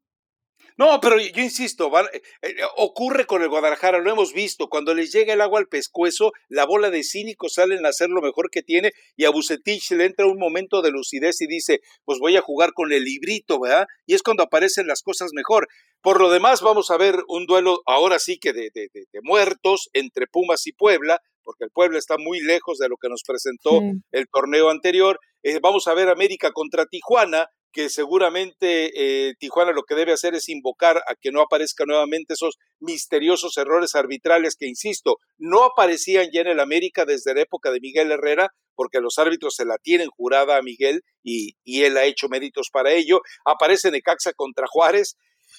No, 0.76 1.00
pero 1.00 1.18
yo 1.18 1.42
insisto, 1.42 1.90
eh, 2.12 2.22
eh, 2.42 2.54
ocurre 2.76 3.26
con 3.26 3.42
el 3.42 3.48
Guadalajara, 3.48 3.98
lo 3.98 4.10
hemos 4.10 4.32
visto, 4.32 4.68
cuando 4.68 4.94
les 4.94 5.12
llega 5.12 5.34
el 5.34 5.40
agua 5.40 5.60
al 5.60 5.68
pescuezo, 5.68 6.32
la 6.48 6.64
bola 6.64 6.90
de 6.90 7.04
cínicos 7.04 7.54
salen 7.54 7.84
a 7.84 7.90
hacer 7.90 8.08
lo 8.08 8.22
mejor 8.22 8.50
que 8.50 8.62
tiene 8.62 8.92
y 9.16 9.24
a 9.24 9.30
Bucetich 9.30 9.90
le 9.92 10.06
entra 10.06 10.26
un 10.26 10.38
momento 10.38 10.82
de 10.82 10.90
lucidez 10.90 11.40
y 11.40 11.46
dice, 11.46 11.80
pues 12.04 12.18
voy 12.18 12.36
a 12.36 12.40
jugar 12.40 12.72
con 12.72 12.92
el 12.92 13.04
librito, 13.04 13.60
¿verdad? 13.60 13.86
Y 14.06 14.14
es 14.14 14.22
cuando 14.22 14.42
aparecen 14.42 14.86
las 14.86 15.02
cosas 15.02 15.30
mejor. 15.34 15.68
Por 16.00 16.20
lo 16.20 16.30
demás, 16.30 16.62
vamos 16.62 16.90
a 16.90 16.96
ver 16.96 17.22
un 17.28 17.46
duelo 17.46 17.80
ahora 17.86 18.18
sí 18.18 18.38
que 18.38 18.52
de, 18.52 18.70
de, 18.74 18.88
de, 18.92 19.20
muertos 19.22 19.88
entre 19.92 20.26
Pumas 20.26 20.66
y 20.66 20.72
Puebla, 20.72 21.20
porque 21.44 21.64
el 21.64 21.70
Puebla 21.70 21.98
está 21.98 22.16
muy 22.18 22.40
lejos 22.40 22.78
de 22.78 22.88
lo 22.88 22.96
que 22.96 23.08
nos 23.08 23.22
presentó 23.24 23.80
el 24.10 24.26
torneo 24.28 24.70
anterior. 24.70 25.18
Eh, 25.42 25.58
vamos 25.60 25.86
a 25.86 25.94
ver 25.94 26.08
América 26.08 26.50
contra 26.52 26.86
Tijuana, 26.86 27.46
que 27.72 27.88
seguramente 27.88 28.92
eh, 28.94 29.34
Tijuana 29.38 29.72
lo 29.72 29.82
que 29.82 29.94
debe 29.94 30.12
hacer 30.12 30.34
es 30.34 30.48
invocar 30.48 30.98
a 30.98 31.14
que 31.20 31.32
no 31.32 31.40
aparezcan 31.40 31.86
nuevamente 31.88 32.34
esos 32.34 32.58
misteriosos 32.80 33.56
errores 33.56 33.94
arbitrales 33.94 34.56
que, 34.56 34.66
insisto, 34.66 35.16
no 35.38 35.64
aparecían 35.64 36.28
ya 36.32 36.42
en 36.42 36.48
el 36.48 36.60
América 36.60 37.04
desde 37.04 37.34
la 37.34 37.42
época 37.42 37.70
de 37.70 37.80
Miguel 37.80 38.12
Herrera, 38.12 38.50
porque 38.74 39.00
los 39.00 39.18
árbitros 39.18 39.54
se 39.56 39.64
la 39.64 39.78
tienen 39.78 40.08
jurada 40.08 40.56
a 40.56 40.62
Miguel 40.62 41.02
y, 41.22 41.56
y 41.64 41.82
él 41.82 41.96
ha 41.96 42.04
hecho 42.04 42.28
méritos 42.28 42.68
para 42.72 42.92
ello. 42.92 43.20
Aparece 43.44 43.90
Necaxa 43.90 44.32
contra 44.34 44.66
Juárez, 44.68 45.16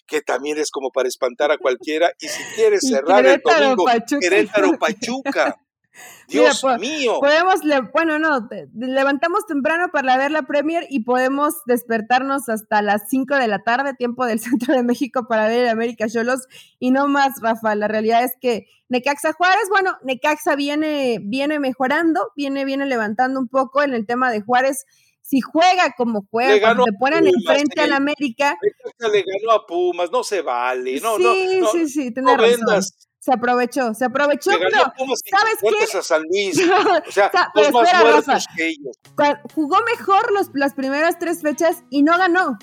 que 0.08 0.22
también 0.22 0.58
es 0.58 0.72
como 0.72 0.92
para 0.92 1.08
espantar 1.08 1.52
a 1.52 1.58
cualquiera. 1.58 2.12
Y 2.20 2.28
si 2.28 2.44
quieres 2.56 2.82
cerrar 2.88 3.26
el 3.26 3.42
domingo, 3.42 3.86
Pachuca. 3.86 4.20
Querétaro 4.20 4.78
Pachuca. 4.78 5.60
Dios 6.28 6.64
mío. 6.80 7.20
Podemos, 7.20 7.62
bueno, 7.94 8.20
no, 8.20 8.48
levantamos 8.74 9.46
temprano 9.46 9.90
para 9.92 10.18
ver 10.18 10.32
la 10.32 10.44
Premier 10.44 10.86
y 10.90 11.02
podemos 11.02 11.56
despertarnos 11.66 12.50
hasta 12.50 12.82
las 12.82 13.10
5 13.10 13.36
de 13.36 13.48
la 13.48 13.60
tarde, 13.60 13.94
tiempo 13.94 14.26
del 14.26 14.40
centro 14.40 14.74
de 14.74 14.84
México, 14.84 15.28
para 15.28 15.48
ver 15.48 15.64
el 15.64 15.70
América 15.70 16.08
Cholos 16.08 16.48
y 16.80 16.92
no 16.92 17.08
más, 17.08 17.42
Rafa. 17.42 17.76
La 17.76 17.88
realidad 17.88 18.24
es 18.24 18.34
que 18.40 18.68
Necaxa 18.90 19.34
Juárez, 19.34 19.70
bueno, 19.70 19.98
Necaxa 20.04 20.56
viene, 20.56 21.20
viene 21.22 21.60
mejorando, 21.60 22.32
viene, 22.36 22.66
viene 22.66 22.86
levantando 22.86 23.40
un 23.40 23.48
poco 23.48 23.84
en 23.84 23.94
el 23.94 24.06
tema 24.06 24.32
de 24.32 24.42
Juárez 24.42 24.86
si 25.22 25.40
juega 25.40 25.94
como 25.96 26.28
juega, 26.30 26.60
cuando 26.60 26.84
te 26.84 26.92
ponen 27.00 27.26
enfrente 27.26 27.82
al 27.82 27.94
América. 27.94 28.58
Le 29.00 29.24
ganó 29.24 29.54
a 29.54 29.66
Pumas, 29.66 30.12
no 30.12 30.22
se 30.22 30.42
vale. 30.42 31.00
No, 31.00 31.16
sí, 31.16 31.60
no, 31.62 31.72
sí, 31.72 31.88
sí, 31.88 32.14
tienes 32.14 32.38
razón 32.38 32.84
se 33.24 33.32
aprovechó, 33.32 33.94
se 33.94 34.04
aprovechó, 34.04 34.52
pero 34.60 34.70
¿sabes 34.76 35.92
qué? 35.92 35.98
A 35.98 36.02
San 36.02 36.24
Luis. 36.24 36.60
o 37.08 37.12
sea, 37.12 37.32
más 38.28 38.46
que 38.58 38.68
ellos. 38.68 38.98
Jugó 39.56 39.78
mejor 39.98 40.30
los, 40.34 40.50
las 40.54 40.74
primeras 40.74 41.18
tres 41.20 41.42
fechas 41.42 41.86
y 41.90 42.04
no 42.04 42.18
ganó. 42.18 42.58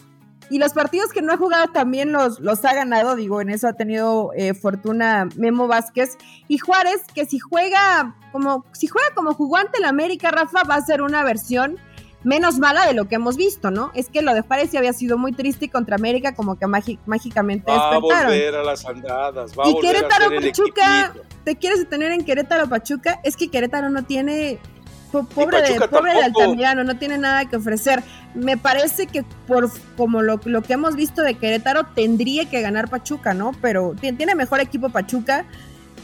Y 0.50 0.58
los 0.58 0.74
partidos 0.74 1.12
que 1.12 1.22
no 1.22 1.32
ha 1.32 1.38
jugado 1.38 1.68
también 1.68 2.12
los, 2.12 2.40
los 2.40 2.62
ha 2.66 2.74
ganado, 2.74 3.16
digo, 3.16 3.40
en 3.40 3.48
eso 3.48 3.68
ha 3.68 3.72
tenido 3.72 4.32
eh, 4.36 4.52
fortuna 4.52 5.28
Memo 5.36 5.66
Vázquez. 5.66 6.18
Y 6.46 6.58
Juárez, 6.58 7.04
que 7.14 7.24
si 7.24 7.38
juega 7.38 8.14
como, 8.30 8.66
si 8.72 8.86
juega 8.86 9.08
como 9.14 9.32
jugó 9.32 9.56
ante 9.56 9.78
el 9.78 9.86
América, 9.86 10.30
Rafa, 10.30 10.64
va 10.64 10.74
a 10.74 10.84
ser 10.84 11.00
una 11.00 11.24
versión 11.24 11.78
menos 12.22 12.58
mala 12.58 12.86
de 12.86 12.94
lo 12.94 13.08
que 13.08 13.14
hemos 13.14 13.36
visto, 13.36 13.70
¿no? 13.70 13.90
Es 13.94 14.08
que 14.08 14.22
lo 14.22 14.34
de 14.34 14.42
Juárez 14.42 14.74
había 14.74 14.92
sido 14.92 15.16
muy 15.16 15.32
triste 15.32 15.66
y 15.66 15.68
contra 15.68 15.96
América 15.96 16.34
como 16.34 16.58
que 16.58 16.66
mágicamente 16.66 17.72
va 17.72 17.94
a 17.94 17.98
volver 17.98 18.54
a 18.56 18.62
las 18.62 18.84
andadas, 18.84 19.52
va 19.58 19.68
y 19.68 19.76
a 19.76 19.80
Querétaro 19.80 20.30
Pachuca, 20.40 21.14
¿te 21.44 21.56
quieres 21.56 21.78
detener 21.78 22.12
en 22.12 22.24
Querétaro 22.24 22.68
Pachuca? 22.68 23.20
Es 23.24 23.36
que 23.36 23.48
Querétaro 23.48 23.90
no 23.90 24.04
tiene 24.04 24.58
pobre 25.10 25.62
de 25.62 25.88
pobre 25.88 26.14
de 26.14 26.22
Altamirano, 26.22 26.84
no 26.84 26.96
tiene 26.96 27.18
nada 27.18 27.48
que 27.48 27.56
ofrecer. 27.56 28.02
Me 28.34 28.56
parece 28.56 29.06
que 29.06 29.24
por 29.46 29.70
como 29.96 30.22
lo, 30.22 30.40
lo, 30.44 30.62
que 30.62 30.74
hemos 30.74 30.94
visto 30.94 31.22
de 31.22 31.34
Querétaro 31.34 31.84
tendría 31.94 32.48
que 32.48 32.60
ganar 32.60 32.88
Pachuca, 32.88 33.34
¿no? 33.34 33.52
Pero 33.60 33.94
tiene 33.98 34.34
mejor 34.34 34.60
equipo 34.60 34.90
Pachuca. 34.90 35.44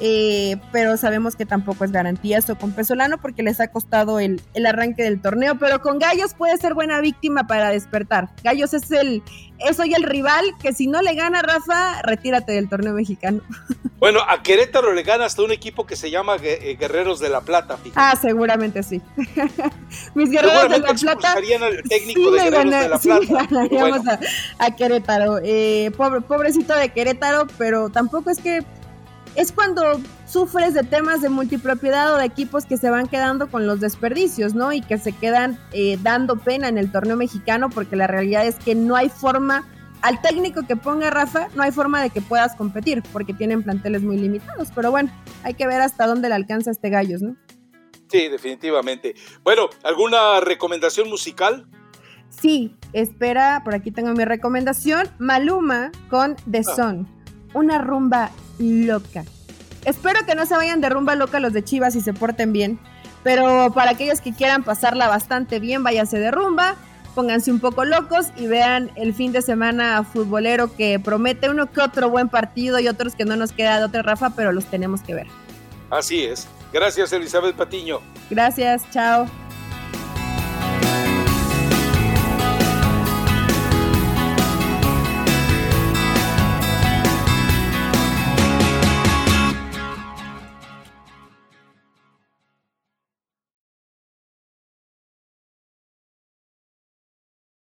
Eh, 0.00 0.56
pero 0.72 0.96
sabemos 0.96 1.36
que 1.36 1.46
tampoco 1.46 1.84
es 1.84 1.92
garantía 1.92 2.38
esto 2.38 2.56
con 2.56 2.72
Pesolano 2.72 3.18
porque 3.18 3.42
les 3.42 3.60
ha 3.60 3.68
costado 3.68 4.20
el, 4.20 4.40
arranque 4.66 5.02
del 5.02 5.20
torneo, 5.20 5.58
pero 5.58 5.80
con 5.80 5.98
Gallos 5.98 6.34
puede 6.34 6.56
ser 6.58 6.74
buena 6.74 7.00
víctima 7.00 7.46
para 7.46 7.70
despertar. 7.70 8.28
Gallos 8.42 8.74
es 8.74 8.90
el, 8.90 9.22
es 9.58 9.80
hoy 9.80 9.94
el 9.94 10.02
rival 10.02 10.44
que 10.60 10.72
si 10.72 10.86
no 10.86 11.00
le 11.02 11.14
gana 11.14 11.42
Rafa, 11.42 12.02
retírate 12.02 12.52
del 12.52 12.68
torneo 12.68 12.92
mexicano. 12.92 13.40
Bueno, 13.98 14.20
a 14.28 14.42
Querétaro 14.42 14.92
le 14.92 15.02
gana 15.02 15.24
hasta 15.24 15.42
un 15.42 15.52
equipo 15.52 15.86
que 15.86 15.96
se 15.96 16.10
llama 16.10 16.36
eh, 16.42 16.76
Guerreros 16.78 17.18
de 17.18 17.30
la 17.30 17.40
Plata. 17.40 17.78
Ah, 17.94 18.14
seguramente 18.20 18.82
sí. 18.82 19.00
Mis 20.14 20.30
Guerreros 20.30 20.70
de 20.70 20.78
la 20.80 20.92
Plata. 20.92 21.32
Al 21.32 21.82
técnico 21.88 22.30
de 22.30 22.42
Guerreros 22.42 23.02
de 23.02 23.28
la 23.30 23.48
Plata. 23.48 24.20
a, 24.58 24.76
Querétaro. 24.76 25.38
Eh, 25.42 25.90
pobre, 25.96 26.20
pobrecito 26.20 26.74
de 26.74 26.90
Querétaro, 26.90 27.46
pero 27.56 27.88
tampoco 27.88 28.28
es 28.28 28.38
que 28.38 28.62
es 29.36 29.52
cuando 29.52 30.00
sufres 30.26 30.74
de 30.74 30.82
temas 30.82 31.20
de 31.20 31.28
multipropiedad 31.28 32.14
o 32.14 32.16
de 32.16 32.24
equipos 32.24 32.64
que 32.64 32.76
se 32.76 32.90
van 32.90 33.06
quedando 33.06 33.48
con 33.48 33.66
los 33.66 33.80
desperdicios, 33.80 34.54
¿no? 34.54 34.72
Y 34.72 34.80
que 34.80 34.98
se 34.98 35.12
quedan 35.12 35.58
eh, 35.72 35.98
dando 36.02 36.36
pena 36.36 36.68
en 36.68 36.78
el 36.78 36.90
torneo 36.90 37.16
mexicano 37.16 37.70
porque 37.70 37.96
la 37.96 38.06
realidad 38.06 38.46
es 38.46 38.56
que 38.56 38.74
no 38.74 38.96
hay 38.96 39.08
forma, 39.08 39.68
al 40.02 40.20
técnico 40.22 40.66
que 40.66 40.76
ponga 40.76 41.10
Rafa, 41.10 41.48
no 41.54 41.62
hay 41.62 41.72
forma 41.72 42.02
de 42.02 42.10
que 42.10 42.20
puedas 42.20 42.54
competir 42.54 43.02
porque 43.12 43.34
tienen 43.34 43.62
planteles 43.62 44.02
muy 44.02 44.18
limitados. 44.18 44.68
Pero 44.74 44.90
bueno, 44.90 45.10
hay 45.42 45.54
que 45.54 45.66
ver 45.66 45.80
hasta 45.80 46.06
dónde 46.06 46.28
le 46.28 46.34
alcanza 46.34 46.70
este 46.70 46.90
Gallos, 46.90 47.22
¿no? 47.22 47.36
Sí, 48.08 48.28
definitivamente. 48.28 49.14
Bueno, 49.42 49.68
¿alguna 49.82 50.40
recomendación 50.40 51.08
musical? 51.08 51.66
Sí, 52.28 52.76
espera, 52.92 53.62
por 53.64 53.74
aquí 53.74 53.90
tengo 53.90 54.12
mi 54.12 54.24
recomendación, 54.24 55.08
Maluma 55.18 55.90
con 56.08 56.36
The 56.50 56.58
ah. 56.58 56.74
Sun, 56.74 57.15
una 57.56 57.78
rumba 57.78 58.30
loca. 58.58 59.24
Espero 59.84 60.24
que 60.26 60.34
no 60.34 60.46
se 60.46 60.56
vayan 60.56 60.80
de 60.80 60.88
rumba 60.88 61.14
loca 61.14 61.40
los 61.40 61.52
de 61.52 61.62
Chivas 61.62 61.94
y 61.96 62.00
se 62.00 62.12
porten 62.12 62.52
bien. 62.52 62.78
Pero 63.22 63.72
para 63.72 63.92
aquellos 63.92 64.20
que 64.20 64.32
quieran 64.32 64.62
pasarla 64.62 65.08
bastante 65.08 65.58
bien, 65.58 65.82
váyanse 65.82 66.18
de 66.18 66.30
rumba, 66.30 66.76
pónganse 67.14 67.50
un 67.50 67.60
poco 67.60 67.84
locos 67.84 68.26
y 68.36 68.46
vean 68.46 68.90
el 68.94 69.14
fin 69.14 69.32
de 69.32 69.42
semana 69.42 70.04
futbolero 70.04 70.74
que 70.76 71.00
promete 71.00 71.50
uno 71.50 71.70
que 71.70 71.80
otro 71.80 72.10
buen 72.10 72.28
partido 72.28 72.78
y 72.78 72.88
otros 72.88 73.14
que 73.14 73.24
no 73.24 73.36
nos 73.36 73.52
queda 73.52 73.78
de 73.78 73.84
otra 73.86 74.02
Rafa, 74.02 74.30
pero 74.30 74.52
los 74.52 74.66
tenemos 74.66 75.02
que 75.02 75.14
ver. 75.14 75.26
Así 75.90 76.24
es. 76.24 76.46
Gracias, 76.72 77.12
Elizabeth 77.12 77.56
Patiño. 77.56 78.00
Gracias, 78.30 78.82
chao. 78.90 79.26